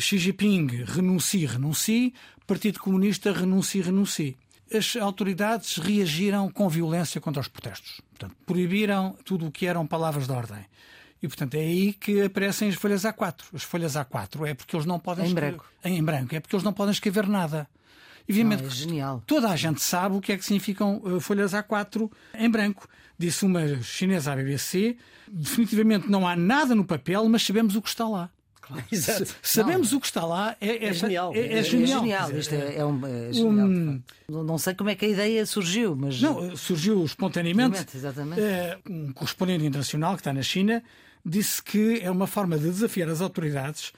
[0.00, 2.14] Xi Jinping renuncie, renuncie,
[2.46, 4.36] Partido Comunista renuncie, renuncie.
[4.72, 8.00] As autoridades reagiram com violência contra os protestos.
[8.10, 10.64] Portanto, proibiram tudo o que eram palavras de ordem.
[11.22, 13.42] E, portanto, é aí que aparecem as folhas A4.
[13.54, 15.66] As folhas A4 é porque eles não podem Em escrever- branco.
[15.84, 16.34] Em branco.
[16.34, 17.68] É porque eles não podem escrever nada.
[18.28, 19.22] Evidente Não, é que genial.
[19.26, 22.88] toda a gente sabe o que é que significam uh, folhas A4 em branco.
[23.18, 24.96] Disse uma chinesa à BBC:
[25.28, 28.30] definitivamente não há nada no papel, mas sabemos o que está lá.
[28.90, 29.26] Exato.
[29.26, 31.32] Se- sabemos o que está lá, é, É genial.
[31.34, 32.00] É, é É genial.
[32.00, 32.30] genial.
[32.32, 33.68] Isto é, é um, é genial.
[33.68, 34.02] de facto.
[34.28, 36.20] Não- Não sei como é que a ideia surgiu, mas.
[36.22, 37.84] Não, surgiu espontaneamente.
[37.94, 38.40] Exatamente.
[38.40, 40.82] Eh, Um correspondente internacional que está na China
[41.24, 43.92] disse que é uma forma de desafiar as autoridades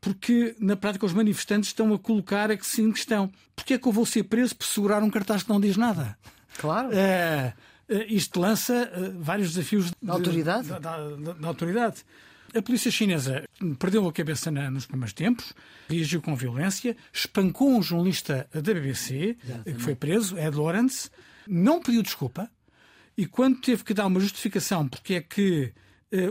[0.00, 3.30] porque, na prática, os manifestantes estão a colocar a que sim questão.
[3.54, 6.16] Porquê é que eu vou ser preso por segurar um cartaz que não diz nada?
[6.56, 6.88] Claro.
[6.92, 7.52] Eh,
[8.08, 10.68] isto lança eh, vários desafios de- Da autoridade?
[10.68, 12.02] Da, da- da- da autoridade.
[12.54, 13.44] A polícia chinesa
[13.78, 15.52] perdeu a cabeça na- nos primeiros tempos,
[15.88, 21.10] reagiu com violência, espancou um jornalista da BBC, que foi preso, Ed Lawrence,
[21.46, 22.50] não pediu desculpa
[23.18, 25.72] e quando teve que dar uma justificação porque é que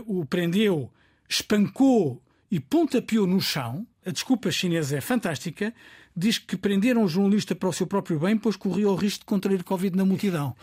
[0.06, 0.90] o prendeu,
[1.28, 5.72] espancou e pontapeou no chão, a desculpa chinesa é fantástica,
[6.16, 9.26] diz que prenderam o jornalista para o seu próprio bem, pois corria o risco de
[9.26, 10.56] contrair Covid na multidão.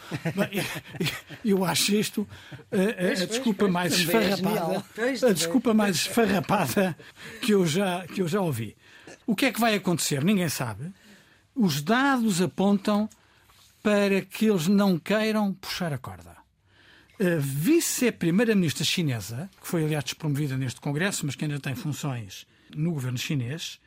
[1.43, 2.27] Eu acho isto
[2.71, 4.85] eh, a, a desculpa mais é esfarrapada,
[5.27, 6.97] a desculpa mais esfarrapada
[7.41, 8.75] que eu já que eu já ouvi.
[9.25, 10.23] O que é que vai acontecer?
[10.23, 10.91] Ninguém sabe.
[11.55, 13.09] Os dados apontam
[13.81, 16.36] para que eles não queiram puxar a corda.
[17.19, 22.91] A vice-primeira-ministra chinesa, que foi aliás despromovida neste Congresso, mas que ainda tem funções no
[22.91, 23.79] governo chinês,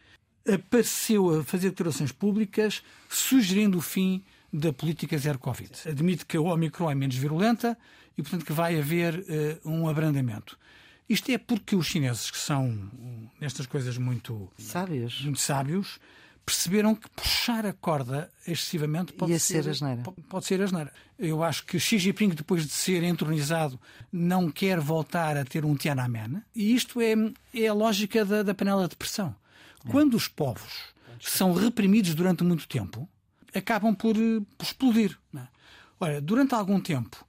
[0.52, 5.70] apareceu a fazer declarações públicas sugerindo o fim da política zero Covid.
[5.86, 7.78] Admite que a Omicron é menos virulenta
[8.18, 10.58] e, portanto, que vai haver eh, um abrandamento.
[11.08, 15.20] Isto é porque os chineses, que são, hum, nestas coisas, muito Sábios.
[15.22, 16.00] muito sábios,
[16.50, 20.02] perceberam que puxar a corda excessivamente pode Ia ser asneira.
[20.02, 20.92] po- Pode ser asneira.
[21.18, 23.80] Eu acho que Xi Jinping, depois de ser entronizado,
[24.12, 26.42] não quer voltar a ter um Tiananmen.
[26.54, 27.14] E isto é,
[27.54, 29.34] é a lógica da, da panela de pressão.
[29.88, 30.72] Quando os povos
[31.20, 33.08] são reprimidos durante muito tempo,
[33.54, 35.16] acabam por, eh, por explodir.
[35.36, 35.40] é?
[36.00, 37.24] Olha, durante algum tempo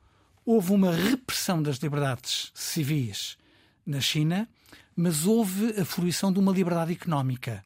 [0.46, 3.38] houve uma repressão das liberdades civis
[3.86, 4.50] na China,
[4.96, 7.64] mas houve a fruição de uma liberdade económica.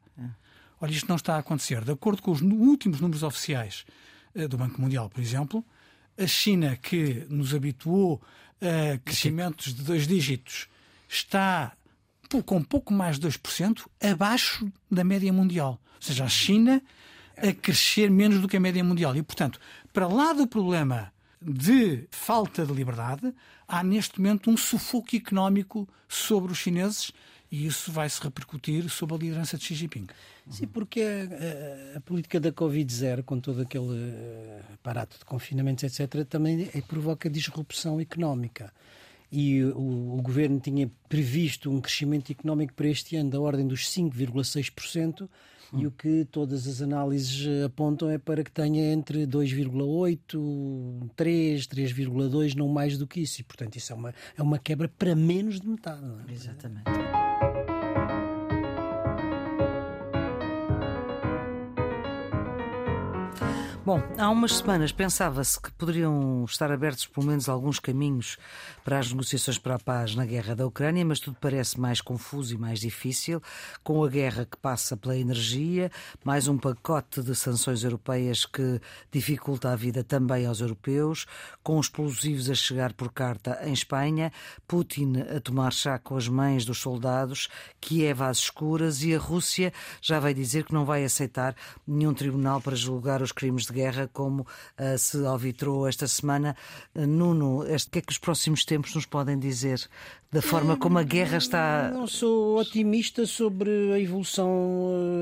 [0.80, 1.84] Olha, isto não está a acontecer.
[1.84, 3.86] De acordo com os últimos números oficiais
[4.34, 5.64] eh, do Banco Mundial, por exemplo,
[6.18, 8.22] a China, que nos habituou
[8.62, 10.68] a crescimentos de dois dígitos,
[11.08, 11.74] está
[12.46, 15.80] com pouco mais de 2% abaixo da média mundial.
[15.96, 16.82] Ou seja, a China
[17.38, 19.16] a crescer menos do que a média mundial.
[19.16, 19.60] E, portanto,
[19.94, 23.34] para lá do problema de falta de liberdade,
[23.68, 27.12] há neste momento um sufoco económico sobre os chineses
[27.56, 30.08] e isso vai se repercutir sobre a liderança de Xi Jinping.
[30.50, 35.84] Sim, porque a, a- a política da Covid-0, com todo aquele eh, aparato de confinamentos,
[35.84, 38.72] etc., também eh, provoca disrupção económica.
[39.32, 43.82] E o, o governo tinha previsto um crescimento económico para este ano da ordem dos
[43.90, 45.28] 5,6%,
[45.74, 51.68] e o que todas as análises eh, apontam é para que tenha entre 2,8%, 3%,
[51.68, 53.42] 3,2%, não mais do que isso.
[53.42, 56.06] E, portanto, isso é uma, é uma quebra para menos de metade.
[56.06, 56.32] não é?
[56.32, 56.84] Exatamente.
[63.86, 68.36] Bom, há umas semanas pensava-se que poderiam estar abertos pelo menos alguns caminhos
[68.84, 72.56] para as negociações para a paz na guerra da Ucrânia, mas tudo parece mais confuso
[72.56, 73.40] e mais difícil,
[73.84, 75.92] com a guerra que passa pela energia,
[76.24, 81.28] mais um pacote de sanções europeias que dificulta a vida também aos europeus,
[81.62, 84.32] com explosivos a chegar por carta em Espanha,
[84.68, 89.72] Putin a tomar chá com as mães dos soldados, Kiev às escuras e a Rússia
[90.02, 91.56] já vai dizer que não vai aceitar
[91.88, 94.46] nenhum tribunal para julgar os crimes de guerra, como
[94.78, 96.56] ah, se alvitrou esta semana.
[96.96, 99.80] Ah, Nuno, este, o que é que os próximos tempos nos podem dizer
[100.32, 101.92] da forma como a guerra está.
[101.94, 104.50] Não sou otimista sobre a evolução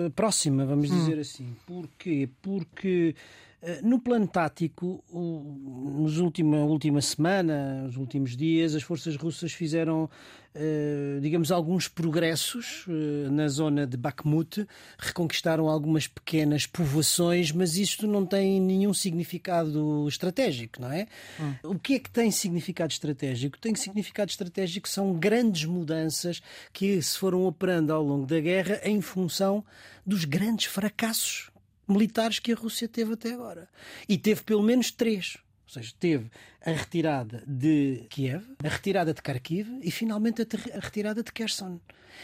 [0.06, 0.96] eh, próxima, vamos Hum.
[1.00, 1.48] dizer assim.
[1.68, 2.30] Porquê?
[2.42, 3.43] Porque Eh,
[3.82, 10.10] no plano tático, nos última última semana, nos últimos dias, as forças russas fizeram,
[10.54, 18.06] eh, digamos, alguns progressos eh, na zona de Bakhmut, reconquistaram algumas pequenas povoações, mas isto
[18.06, 21.08] não tem nenhum significado estratégico, não é?
[21.40, 21.54] Hum.
[21.64, 23.58] O que é que tem significado estratégico?
[23.58, 26.42] Tem significado estratégico são grandes mudanças
[26.74, 29.64] que se foram operando ao longo da guerra em função
[30.06, 31.53] dos grandes fracassos
[31.88, 33.70] militares que a Rússia teve até agora.
[34.08, 35.38] E teve pelo menos três.
[35.68, 36.30] Ou seja, teve
[36.66, 41.80] a retirada de Kiev, a retirada de Kharkiv e finalmente a retirada de Kherson.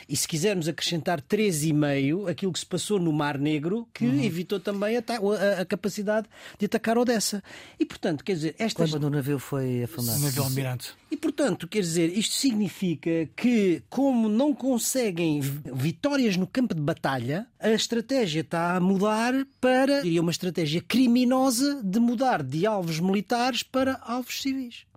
[0.08, 4.23] E se quisermos acrescentar 3,5, aquilo que se passou no Mar Negro, que uhum.
[4.23, 7.43] evitou também a, a, a, capacidade de atacar Odessa.
[7.80, 8.91] E portanto, quer dizer, estas.
[8.91, 10.19] Quando o navio foi afundado.
[10.19, 10.93] O navio almirante.
[11.12, 17.47] E portanto, quer dizer, isto significa que, como não conseguem vitórias no campo de batalha,
[17.60, 23.63] a estratégia está a mudar para, diria, uma estratégia criminosa de mudar de alvos militares
[23.63, 24.88] para alvos civis.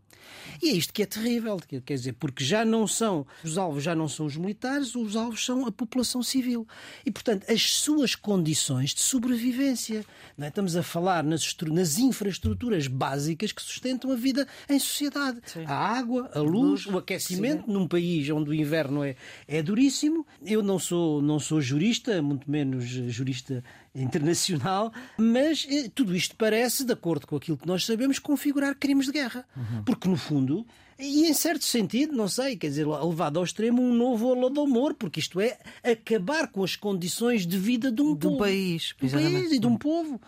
[0.62, 3.94] E é isto que é terrível, quer dizer, porque já não são, os alvos já
[3.94, 6.66] não são os militares, os alvos são a população civil.
[7.05, 10.05] E, portanto, as suas condições de sobrevivência.
[10.38, 10.48] É?
[10.48, 15.40] Estamos a falar nas, nas, infraestruturas básicas que sustentam a vida em sociedade.
[15.44, 15.64] Sim.
[15.66, 17.72] A água, a luz, o aquecimento, sim.
[17.72, 20.26] num país onde o inverno é, é duríssimo.
[20.44, 23.62] Eu não sou, não sou jurista, muito menos jurista
[23.94, 29.07] internacional, mas eh, tudo isto parece, de acordo com aquilo que nós sabemos, configurar crimes
[29.07, 29.46] de guerra.
[29.57, 29.85] Uhum.
[29.85, 30.66] Porque, no fundo,
[30.98, 35.20] e em certo sentido, não sei, quer dizer, levado ao extremo um novo holodomor, porque
[35.20, 38.94] isto é acabar com as condições de vida de um, de um país.
[38.98, 40.20] De um país e de um povo.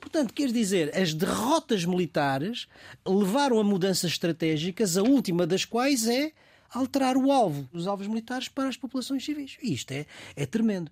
[0.00, 2.66] Portanto, quer dizer, as derrotas militares
[3.06, 6.32] levaram a mudanças estratégicas, a última das quais é
[6.70, 9.56] alterar o alvo, os alvos militares para as populações civis.
[9.62, 10.90] E isto é, é tremendo.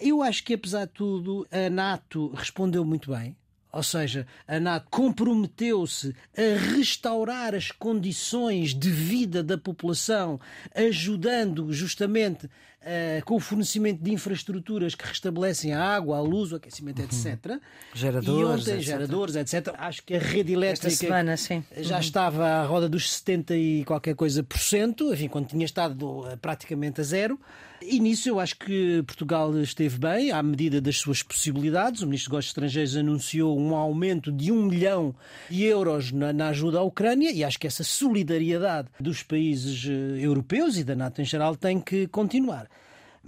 [0.00, 3.36] Eu acho que, apesar de tudo, a NATO respondeu muito bem.
[3.72, 10.40] Ou seja, a NATO comprometeu-se a restaurar as condições de vida da população,
[10.74, 12.48] ajudando justamente
[12.86, 17.46] uh, com o fornecimento de infraestruturas que restabelecem a água, a luz, o aquecimento, etc.
[17.46, 17.60] Uhum.
[17.94, 18.84] Geradores, ontem, etc.
[18.84, 19.74] geradores, etc.
[19.76, 22.00] Acho que a rede elétrica semana, já uhum.
[22.00, 26.36] estava à roda dos 70 e qualquer coisa por cento, enfim, quando tinha estado uh,
[26.38, 27.38] praticamente a zero.
[27.82, 32.00] E nisso eu acho que Portugal esteve bem, à medida das suas possibilidades.
[32.00, 35.14] O Ministro dos Negócios Estrangeiros anunciou um aumento de um milhão
[35.50, 40.16] de euros na, na ajuda à Ucrânia e acho que essa solidariedade dos países uh,
[40.18, 42.66] europeus e da NATO em geral tem que continuar.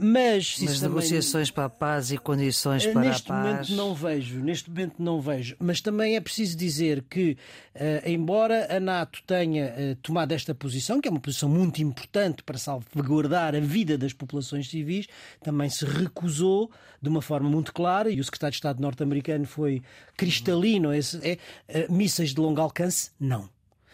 [0.00, 1.54] Mas, mas negociações também...
[1.54, 3.56] para a paz e condições para neste a paz.
[3.58, 5.56] Neste momento não vejo, neste momento não vejo.
[5.58, 7.36] Mas também é preciso dizer que,
[7.74, 12.44] uh, embora a NATO tenha uh, tomado esta posição, que é uma posição muito importante
[12.44, 15.08] para salvaguardar a vida das populações civis,
[15.42, 16.70] também se recusou
[17.02, 19.82] de uma forma muito clara, e o secretário de Estado norte-americano foi
[20.16, 21.00] cristalino, é,
[21.68, 23.48] é uh, mísseis de longo alcance, não.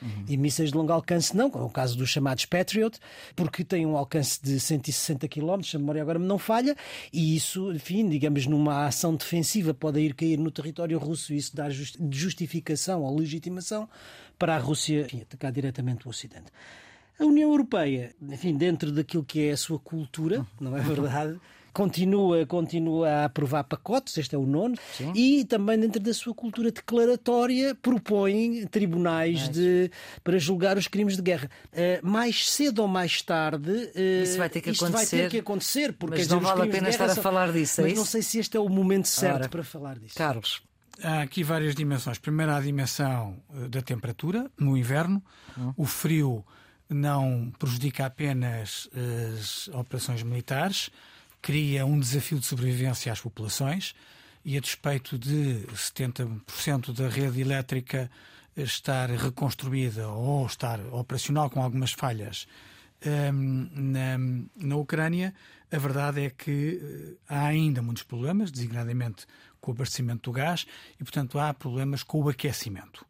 [0.04, 0.24] Uhum.
[0.28, 2.98] E mísseis de longo alcance não, como é o caso dos chamados Patriot,
[3.34, 6.76] porque têm um alcance de 160 km, a memória agora me não falha,
[7.12, 11.56] e isso, enfim, digamos, numa ação defensiva pode ir cair no território russo e isso
[11.56, 13.88] dar justificação ou legitimação
[14.38, 16.52] para a Rússia enfim, atacar diretamente o Ocidente.
[17.18, 21.40] A União Europeia, enfim, dentro daquilo que é a sua cultura, não é verdade?
[21.74, 25.12] Continua, continua a aprovar pacotes, este é o nono, Sim.
[25.14, 29.90] e também dentro da sua cultura declaratória propõe tribunais de,
[30.22, 31.50] para julgar os crimes de guerra.
[31.72, 35.16] Uh, mais cedo ou mais tarde, uh, isso vai ter que isto acontecer.
[35.16, 37.80] vai ter que acontecer, porque mas não dizer, vale a pena estar a falar disso.
[37.80, 38.00] É mas isso?
[38.00, 40.14] não sei se este é o momento certo Ora, para falar disso.
[40.14, 40.62] Carlos.
[41.02, 42.18] Há aqui várias dimensões.
[42.18, 45.20] Primeiro, a dimensão eh, da temperatura no inverno.
[45.58, 45.72] Hum.
[45.76, 46.44] O frio
[46.88, 48.88] não prejudica apenas
[49.42, 50.90] as operações militares,
[51.44, 53.94] cria um desafio de sobrevivência às populações
[54.42, 58.10] e a despeito de 70% da rede elétrica
[58.56, 62.46] estar reconstruída ou estar operacional com algumas falhas
[63.04, 64.16] um, na,
[64.56, 65.34] na Ucrânia,
[65.70, 69.26] a verdade é que eh, há ainda muitos problemas, designadamente
[69.60, 70.64] com o abastecimento do gás,
[70.98, 73.04] e portanto há problemas com o aquecimento.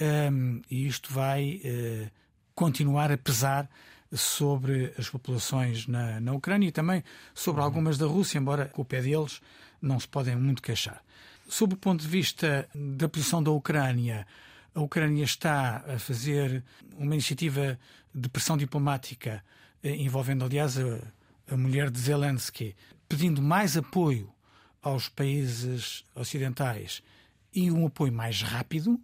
[0.00, 2.10] Um, e isto vai uh,
[2.56, 3.70] continuar a pesar
[4.12, 7.02] sobre as populações na, na Ucrânia e também
[7.34, 9.40] sobre algumas da Rússia, embora com o pé deles
[9.80, 11.02] não se podem muito queixar.
[11.48, 14.26] Sob o ponto de vista da posição da Ucrânia,
[14.74, 16.62] a Ucrânia está a fazer
[16.96, 17.78] uma iniciativa
[18.14, 19.42] de pressão diplomática
[19.82, 21.00] eh, envolvendo, aliás, a,
[21.50, 22.76] a mulher de Zelensky,
[23.08, 24.32] pedindo mais apoio
[24.82, 27.02] aos países ocidentais
[27.54, 29.00] e um apoio mais rápido,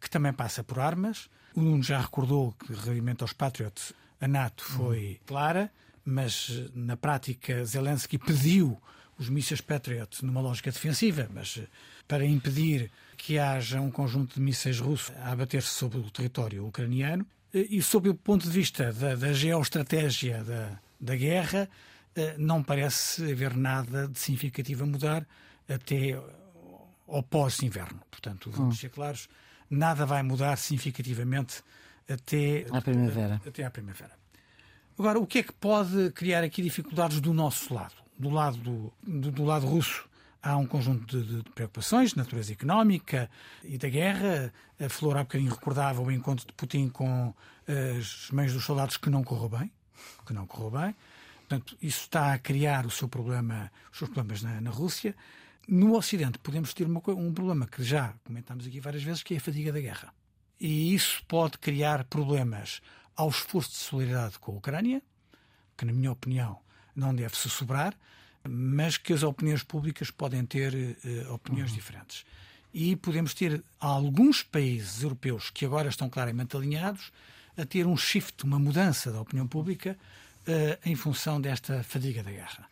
[0.00, 1.28] que também passa por armas.
[1.54, 5.70] O Nuno já recordou que, relativamente aos Patriots, a NATO foi clara,
[6.04, 8.80] mas na prática Zelensky pediu
[9.18, 11.68] os mísseis Patriot numa lógica defensiva, mas eh,
[12.08, 17.24] para impedir que haja um conjunto de mísseis russos a abater-se sobre o território ucraniano.
[17.52, 21.68] Eh, e, sob o ponto de vista da, da geoestratégia da, da guerra,
[22.16, 25.26] eh, não parece haver nada de significativo a mudar
[25.68, 26.20] até
[27.06, 28.00] ao pós-inverno.
[28.10, 28.78] Portanto, vamos hum.
[28.78, 29.28] ser claros,
[29.68, 31.62] nada vai mudar significativamente
[32.08, 33.40] até à primavera.
[33.46, 34.12] Até à primavera.
[34.98, 37.94] Agora, o que é que pode criar aqui dificuldades do nosso lado?
[38.16, 40.08] Do lado, do, do, do lado russo
[40.44, 43.30] há um conjunto de, de, preocupações de natureza económica
[43.64, 44.52] e da guerra.
[44.78, 47.34] A Flor há bocadinho recordava o encontro de Putin com
[47.98, 49.72] as mães dos soldados que não correu bem.
[50.26, 50.94] Que não correu bem.
[51.40, 55.14] Portanto, isso está a criar o seu problema, os seus problemas na, na Rússia.
[55.66, 59.36] No Ocidente podemos ter uma, um problema que já comentámos aqui várias vezes, que é
[59.38, 60.12] a fadiga da guerra.
[60.60, 62.80] E isso pode criar problemas
[63.16, 65.02] ao esforço de solidariedade com a Ucrânia,
[65.76, 66.58] que, na minha opinião,
[66.94, 67.94] não deve se sobrar,
[68.48, 71.76] mas que as opiniões públicas podem ter uh, opiniões uhum.
[71.76, 72.24] diferentes.
[72.72, 77.12] E podemos ter alguns países europeus que agora estão claramente alinhados
[77.56, 79.96] a ter um shift, uma mudança da opinião pública
[80.46, 82.68] uh, em função desta fadiga da guerra.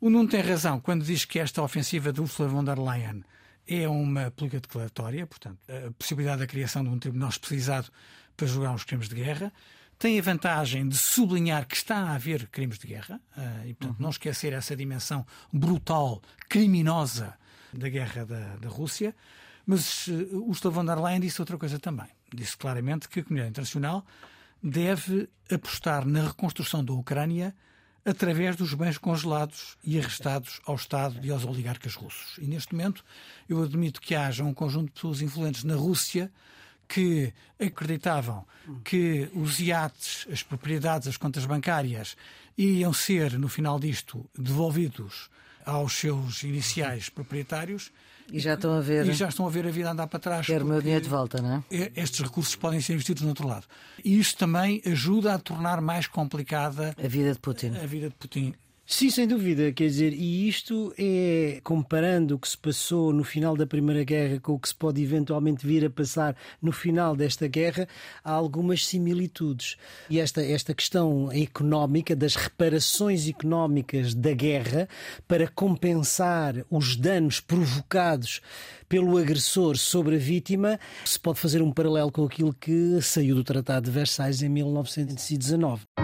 [0.00, 3.24] O Nuno tem razão quando diz que esta ofensiva de Ursula von der Leyen
[3.66, 7.88] é uma política declaratória, portanto, a possibilidade da criação de um tribunal especializado
[8.36, 9.52] para julgar os crimes de guerra.
[9.98, 13.98] Tem a vantagem de sublinhar que está a haver crimes de guerra uh, e, portanto,
[13.98, 14.02] uhum.
[14.02, 17.34] não esquecer essa dimensão brutal, criminosa
[17.72, 19.14] da guerra da, da Rússia.
[19.64, 22.08] Mas uh, Ursula von der Leyen disse outra coisa também.
[22.34, 24.04] Disse claramente que a comunidade internacional
[24.62, 27.54] deve apostar na reconstrução da Ucrânia
[28.04, 32.36] através dos bens congelados e arrestados ao Estado e aos oligarcas russos.
[32.38, 33.04] E neste momento
[33.48, 36.30] eu admito que haja um conjunto de pessoas influentes na Rússia
[36.86, 38.44] que acreditavam
[38.84, 42.16] que os iates, as propriedades, as contas bancárias
[42.56, 45.30] iam ser, no final disto, devolvidos
[45.64, 47.90] aos seus iniciais proprietários
[48.32, 49.06] e já estão a ver.
[49.06, 50.46] E já estão a ver a vida andar para trás.
[50.46, 51.92] Quero o meu dinheiro de volta, não é?
[51.96, 53.66] Estes recursos podem ser investidos no outro lado.
[54.04, 57.74] E isso também ajuda a tornar mais complicada a vida de Putin.
[57.76, 58.54] A vida de Putin
[58.86, 59.72] Sim, sem dúvida.
[59.72, 64.38] Quer dizer, e isto é comparando o que se passou no final da Primeira Guerra
[64.38, 67.88] com o que se pode eventualmente vir a passar no final desta guerra,
[68.22, 69.76] há algumas similitudes.
[70.10, 74.86] E esta, esta questão económica, das reparações económicas da guerra,
[75.26, 78.42] para compensar os danos provocados
[78.86, 83.42] pelo agressor sobre a vítima, se pode fazer um paralelo com aquilo que saiu do
[83.42, 86.03] Tratado de Versailles em 1919.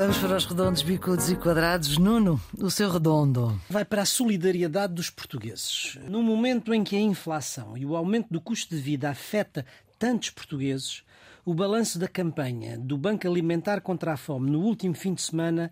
[0.00, 1.98] Vamos para os redondos, bicudos e quadrados.
[1.98, 3.60] Nuno, o seu redondo.
[3.68, 5.98] Vai para a solidariedade dos portugueses.
[6.08, 9.66] No momento em que a inflação e o aumento do custo de vida afeta
[9.98, 11.02] tantos portugueses,
[11.44, 15.70] o balanço da campanha do Banco Alimentar contra a Fome no último fim de semana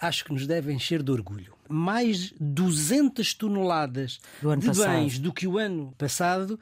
[0.00, 1.54] acho que nos deve encher de orgulho.
[1.68, 4.18] Mais 200 toneladas
[4.58, 4.88] de passado.
[4.88, 6.58] bens do que o ano passado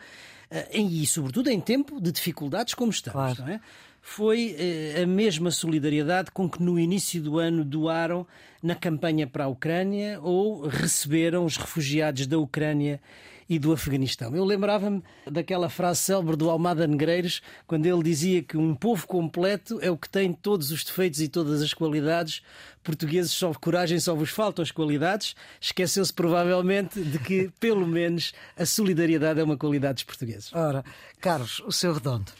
[0.50, 3.14] eh, e, sobretudo, em tempo de dificuldades como estamos.
[3.14, 3.40] Claro.
[3.40, 3.60] Não é?
[4.08, 8.26] Foi eh, a mesma solidariedade com que no início do ano doaram
[8.62, 13.00] na campanha para a Ucrânia ou receberam os refugiados da Ucrânia
[13.48, 14.34] e do Afeganistão.
[14.34, 19.78] Eu lembrava-me daquela frase célebre do Almada Negreiros, quando ele dizia que um povo completo
[19.82, 22.42] é o que tem todos os defeitos e todas as qualidades.
[22.82, 25.36] Portugueses só coragem, só vos faltam as qualidades.
[25.60, 30.52] Esqueceu-se provavelmente de que, pelo menos, a solidariedade é uma qualidade dos portugueses.
[30.54, 30.82] Ora,
[31.20, 32.32] Carlos, o seu redondo.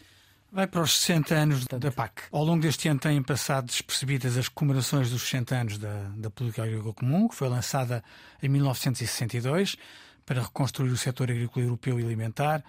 [0.51, 2.23] Vai para os 60 anos da PAC.
[2.33, 6.63] Ao longo deste ano têm passado despercebidas as comemorações dos 60 anos da, da Política
[6.63, 8.03] Agrícola Comum, que foi lançada
[8.43, 9.77] em 1962
[10.25, 12.65] para reconstruir o setor agrícola europeu e alimentar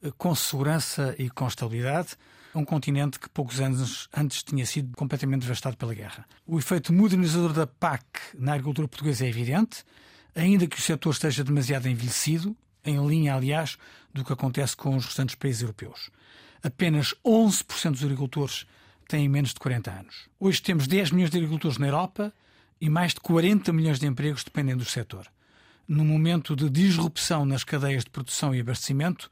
[0.00, 2.10] eh, com segurança e com estabilidade.
[2.54, 6.24] Um continente que poucos anos antes tinha sido completamente devastado pela guerra.
[6.46, 8.04] O efeito modernizador da PAC
[8.38, 9.84] na agricultura portuguesa é evidente,
[10.36, 13.76] ainda que o setor esteja demasiado envelhecido, em linha, aliás,
[14.12, 16.12] do que acontece com os restantes países europeus
[16.64, 18.66] apenas 11% dos agricultores
[19.06, 20.28] têm menos de 40 anos.
[20.40, 22.32] Hoje temos 10 milhões de agricultores na Europa
[22.80, 25.26] e mais de 40 milhões de empregos dependem do setor.
[25.86, 29.30] No momento de disrupção nas cadeias de produção e abastecimento,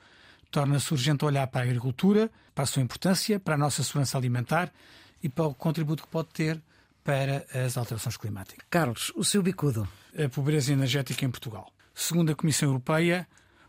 [0.51, 4.71] torna-se urgente olhar para a agricultura, para a sua importância, para a nossa segurança alimentar
[5.23, 6.62] e para o contributo que pode ter
[7.03, 8.66] para as alterações climáticas.
[8.68, 9.88] Carlos, o seu bicudo.
[10.16, 11.73] A pobreza energética em Portugal.
[11.95, 13.27] Segundo a Comissão Europeia,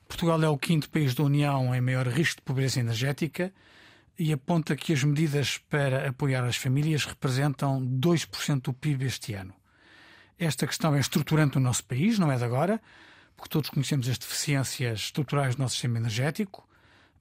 [0.07, 3.53] Portugal é o quinto país da União em maior risco de pobreza energética
[4.17, 9.53] e aponta que as medidas para apoiar as famílias representam 2% do PIB este ano.
[10.37, 12.81] Esta questão é estruturante no nosso país, não é de agora,
[13.35, 16.67] porque todos conhecemos as deficiências estruturais do nosso sistema energético,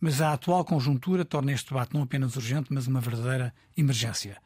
[0.00, 4.36] mas a atual conjuntura torna este debate não apenas urgente, mas uma verdadeira emergência.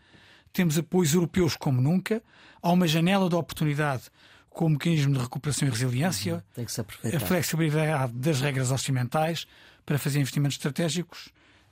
[0.52, 2.22] temos apoios europeus como nunca,
[2.62, 4.04] há uma janela de oportunidade
[4.56, 6.42] com o mecanismo de recuperação e resiliência, uhum.
[6.54, 9.46] Tem que se a flexibilidade das regras orçamentais
[9.84, 11.28] para fazer investimentos estratégicos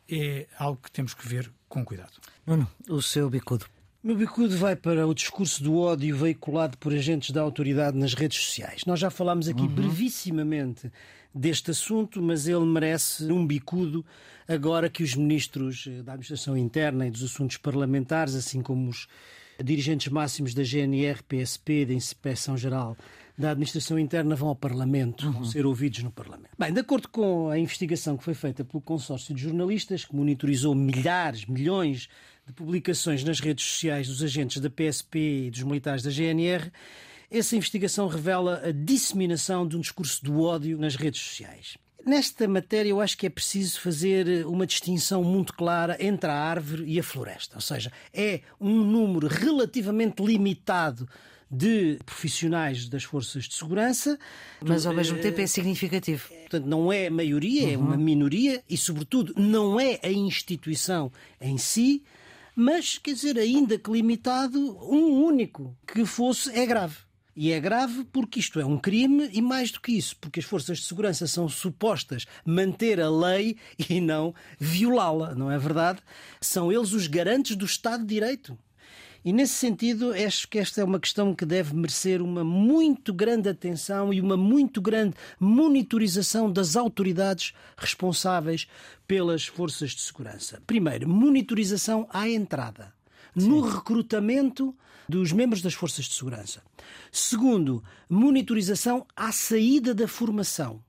[0.06, 2.12] é algo que temos que ver com cuidado.
[2.46, 3.64] Nuno, o seu bicudo.
[4.02, 8.12] O meu bicudo vai para o discurso do ódio veiculado por agentes da autoridade nas
[8.12, 8.82] redes sociais.
[8.86, 9.68] Nós já falámos aqui uhum.
[9.68, 10.92] brevissimamente
[11.34, 14.04] deste assunto, mas ele merece um bicudo
[14.46, 19.08] agora que os ministros da Administração Interna e dos Assuntos Parlamentares, assim como os
[19.62, 22.96] dirigentes máximos da GNR, PSP, da Inspeção Geral
[23.36, 25.32] da Administração Interna vão ao Parlamento, uhum.
[25.32, 26.52] vão ser ouvidos no Parlamento.
[26.56, 30.74] Bem, de acordo com a investigação que foi feita pelo consórcio de jornalistas, que monitorizou
[30.74, 32.08] milhares, milhões
[32.46, 36.70] de publicações nas redes sociais dos agentes da PSP e dos militares da GNR,
[37.30, 41.76] essa investigação revela a disseminação de um discurso do ódio nas redes sociais.
[42.06, 46.84] Nesta matéria, eu acho que é preciso fazer uma distinção muito clara entre a árvore
[46.86, 47.56] e a floresta.
[47.56, 51.08] Ou seja, é um número relativamente limitado
[51.50, 54.18] de profissionais das forças de segurança.
[54.60, 56.28] Mas ao mesmo tempo é significativo.
[56.28, 61.56] Portanto, não é a maioria, é uma minoria e, sobretudo, não é a instituição em
[61.56, 62.02] si,
[62.54, 66.96] mas, quer dizer, ainda que limitado, um único que fosse é grave.
[67.36, 70.46] E é grave porque isto é um crime e mais do que isso, porque as
[70.46, 73.56] forças de segurança são supostas manter a lei
[73.90, 76.00] e não violá-la, não é verdade?
[76.40, 78.56] São eles os garantes do Estado de Direito.
[79.24, 83.48] E nesse sentido, acho que esta é uma questão que deve merecer uma muito grande
[83.48, 88.68] atenção e uma muito grande monitorização das autoridades responsáveis
[89.08, 90.62] pelas forças de segurança.
[90.66, 92.93] Primeiro, monitorização à entrada.
[93.34, 94.74] No recrutamento
[95.08, 96.62] dos membros das forças de segurança.
[97.12, 100.82] Segundo, monitorização à saída da formação.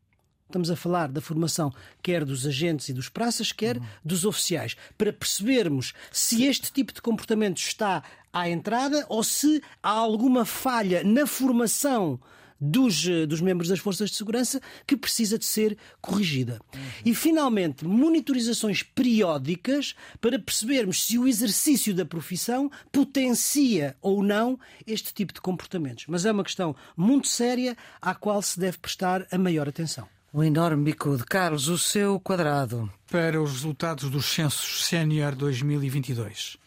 [0.46, 3.86] Estamos a falar da formação quer dos agentes e dos praças, quer uhum.
[4.04, 9.90] dos oficiais, para percebermos se este tipo de comportamento está à entrada ou se há
[9.90, 12.20] alguma falha na formação
[12.60, 16.60] dos, eh, dos membros das forças de segurança que precisa de ser corrigida.
[16.74, 16.82] Uhum.
[17.06, 25.14] E, finalmente, monitorizações periódicas para percebermos se o exercício da profissão potencia ou não este
[25.14, 26.06] tipo de comportamentos.
[26.08, 30.08] Mas é uma questão muito séria à qual se deve prestar a maior atenção.
[30.34, 32.92] Um enorme bico de Carlos, o seu quadrado.
[33.10, 36.58] Para os resultados dos censos Sénior 2022.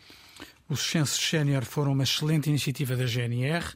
[0.68, 3.74] Os censos Sénior foram uma excelente iniciativa da GNR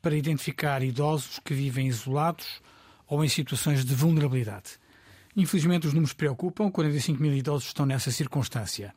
[0.00, 2.60] para identificar idosos que vivem isolados
[3.06, 4.78] ou em situações de vulnerabilidade.
[5.36, 8.94] Infelizmente, os números preocupam, 45 mil idosos estão nessa circunstância.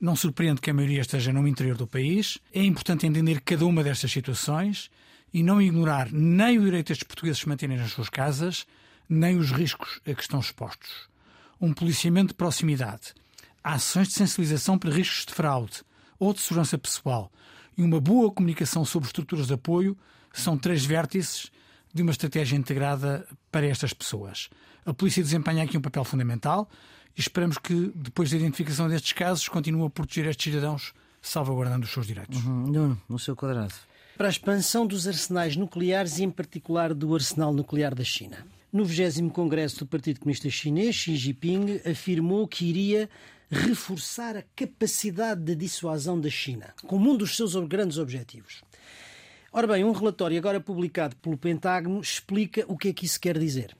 [0.00, 2.38] Não surpreende que a maioria esteja no interior do país.
[2.52, 4.90] É importante entender cada uma destas situações
[5.32, 8.66] e não ignorar nem o direito destes portugueses se manterem nas suas casas,
[9.08, 11.08] nem os riscos a que estão expostos.
[11.60, 13.12] Um policiamento de proximidade,
[13.62, 15.82] ações de sensibilização para riscos de fraude
[16.18, 17.30] ou de segurança pessoal
[17.78, 19.96] e uma boa comunicação sobre estruturas de apoio
[20.32, 21.50] são três vértices
[21.94, 24.50] de uma estratégia integrada para estas pessoas.
[24.84, 26.68] A polícia desempenha aqui um papel fundamental
[27.16, 31.92] e esperamos que, depois da identificação destes casos, continue a proteger estes cidadãos, salvaguardando os
[31.92, 32.44] seus direitos.
[32.44, 32.96] Uhum.
[33.08, 33.74] no seu quadrado.
[34.16, 38.44] Para a expansão dos arsenais nucleares e, em particular, do arsenal nuclear da China.
[38.72, 43.08] No 20 Congresso do Partido Comunista Chinês, Xi Jinping afirmou que iria
[43.50, 48.62] reforçar a capacidade de dissuasão da China, como um dos seus grandes objetivos.
[49.50, 53.38] Ora bem, um relatório agora publicado pelo Pentágono explica o que é que isso quer
[53.38, 53.74] dizer.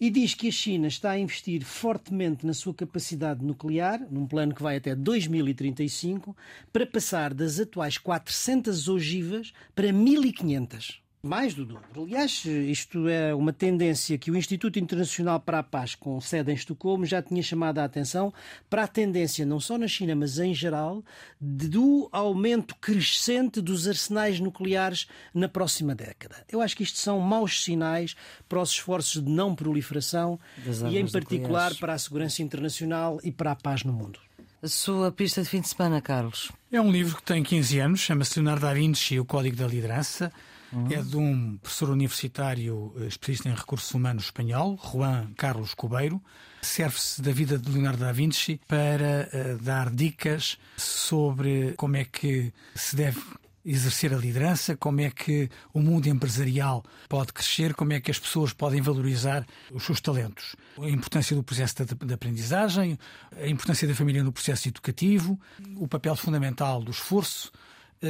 [0.00, 4.54] E diz que a China está a investir fortemente na sua capacidade nuclear, num plano
[4.54, 6.34] que vai até 2035,
[6.72, 11.02] para passar das atuais 400 ogivas para 1500.
[11.22, 12.02] Mais do dobro.
[12.02, 16.54] Aliás, isto é uma tendência que o Instituto Internacional para a Paz, com sede em
[16.54, 18.32] Estocolmo, já tinha chamado a atenção
[18.70, 21.04] para a tendência, não só na China, mas em geral,
[21.38, 26.36] do aumento crescente dos arsenais nucleares na próxima década.
[26.50, 28.16] Eu acho que isto são maus sinais
[28.48, 30.40] para os esforços de não proliferação
[30.88, 31.78] e, em particular, nucleares.
[31.78, 34.18] para a segurança internacional e para a paz no mundo.
[34.62, 36.50] A sua pista de fim de semana, Carlos?
[36.72, 39.66] É um livro que tem 15 anos, chama-se Leonardo da Vinci e o Código da
[39.66, 40.32] Liderança.
[40.72, 40.88] Uhum.
[40.90, 46.22] É de um professor universitário eh, especialista em recursos humanos espanhol, Juan Carlos Cubeiro.
[46.62, 52.52] Serve-se da vida de Leonardo da Vinci para uh, dar dicas sobre como é que
[52.74, 53.20] se deve
[53.64, 58.18] exercer a liderança, como é que o mundo empresarial pode crescer, como é que as
[58.18, 60.56] pessoas podem valorizar os seus talentos.
[60.78, 62.98] A importância do processo de aprendizagem,
[63.36, 65.38] a importância da família no processo educativo,
[65.76, 67.52] o papel fundamental do esforço,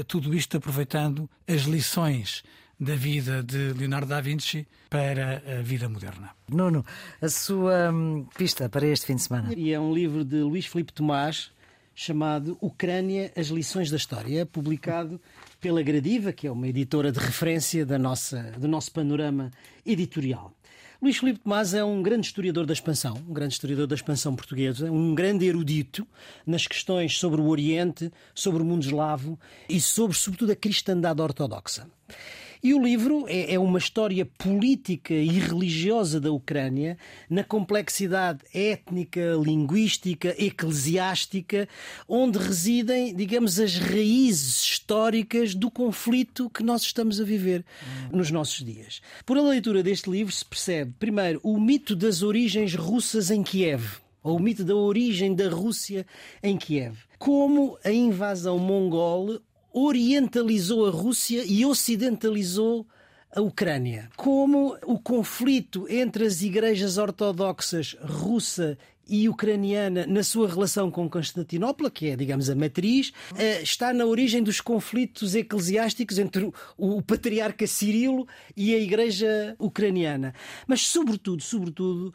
[0.07, 2.43] tudo isto aproveitando as lições
[2.79, 6.31] da vida de Leonardo da Vinci para a vida moderna.
[6.49, 6.85] Nuno,
[7.21, 9.53] a sua hum, pista para este fim de semana?
[9.55, 11.53] E é um livro de Luís Filipe Tomás,
[11.95, 15.21] chamado Ucrânia, as lições da história, é publicado
[15.61, 19.51] pela Gradiva, que é uma editora de referência da nossa, do nosso panorama
[19.85, 20.55] editorial.
[21.03, 24.93] Luís Filipe Tomás é um grande historiador da expansão, um grande historiador da expansão portuguesa,
[24.93, 26.07] um grande erudito
[26.47, 31.87] nas questões sobre o Oriente, sobre o mundo eslavo e sobre, sobretudo, a cristandade ortodoxa.
[32.63, 36.99] E o livro é, é, uma história política e religiosa da Ucrânia,
[37.29, 41.67] na complexidade étnica, linguística, eclesiástica,
[42.07, 47.65] onde residem, digamos, as raízes históricas do conflito que nós estamos a viver
[48.13, 49.01] nos nossos dias.
[49.25, 54.01] Por a leitura deste livro se percebe, primeiro, o mito das origens russas em Kiev
[54.23, 56.07] ou o mito da origem da Rússia
[56.43, 56.99] em Kiev.
[57.19, 59.41] Como a invasão mongol
[59.73, 62.87] orientalizou a Rússia e ocidentalizou
[63.35, 64.09] a Ucrânia.
[64.17, 68.77] Como o conflito entre as igrejas ortodoxas russa
[69.11, 74.07] e ucraniana na sua relação com Constantinopla, que é, digamos, a matriz, eh, está na
[74.07, 80.33] origem dos conflitos eclesiásticos entre o patriarca Cirilo e a igreja ucraniana.
[80.67, 82.15] Mas, sobretudo, sobretudo,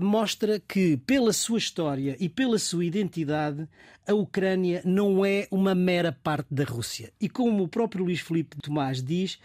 [0.00, 3.68] mostra que, pela sua história e pela sua identidade,
[4.06, 7.12] a Ucrânia não é uma mera parte da Rússia.
[7.20, 9.38] E como o próprio Luís Filipe Tomás diz,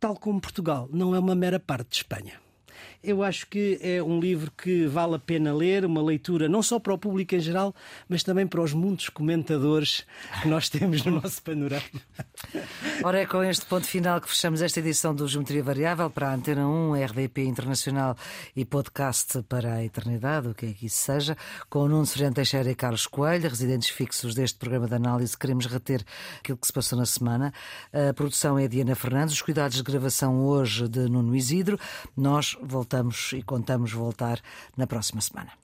[0.00, 2.40] tal como Portugal, não é uma mera parte de Espanha.
[3.02, 6.80] Eu acho que é um livro que vale a pena ler, uma leitura não só
[6.80, 7.72] para o público em geral,
[8.08, 10.04] mas também para os muitos comentadores
[10.42, 11.84] que nós temos no nosso panorama.
[13.04, 16.34] Ora, é com este ponto final que fechamos esta edição do Geometria Variável para a
[16.34, 18.16] Antena 1, RDP Internacional
[18.56, 21.36] e podcast para a eternidade, o que é que isso seja,
[21.70, 25.38] com o Nuno Sereno Teixeira e Carlos Coelho, residentes fixos deste programa de análise.
[25.38, 26.04] Queremos reter
[26.40, 27.52] aquilo que se passou na semana.
[27.92, 31.78] A produção é de Ana Fernandes, os cuidados de gravação hoje de Nuno Isidro.
[32.16, 32.56] Nós
[32.98, 34.40] voltamos e contamos voltar
[34.76, 35.52] na próxima semana.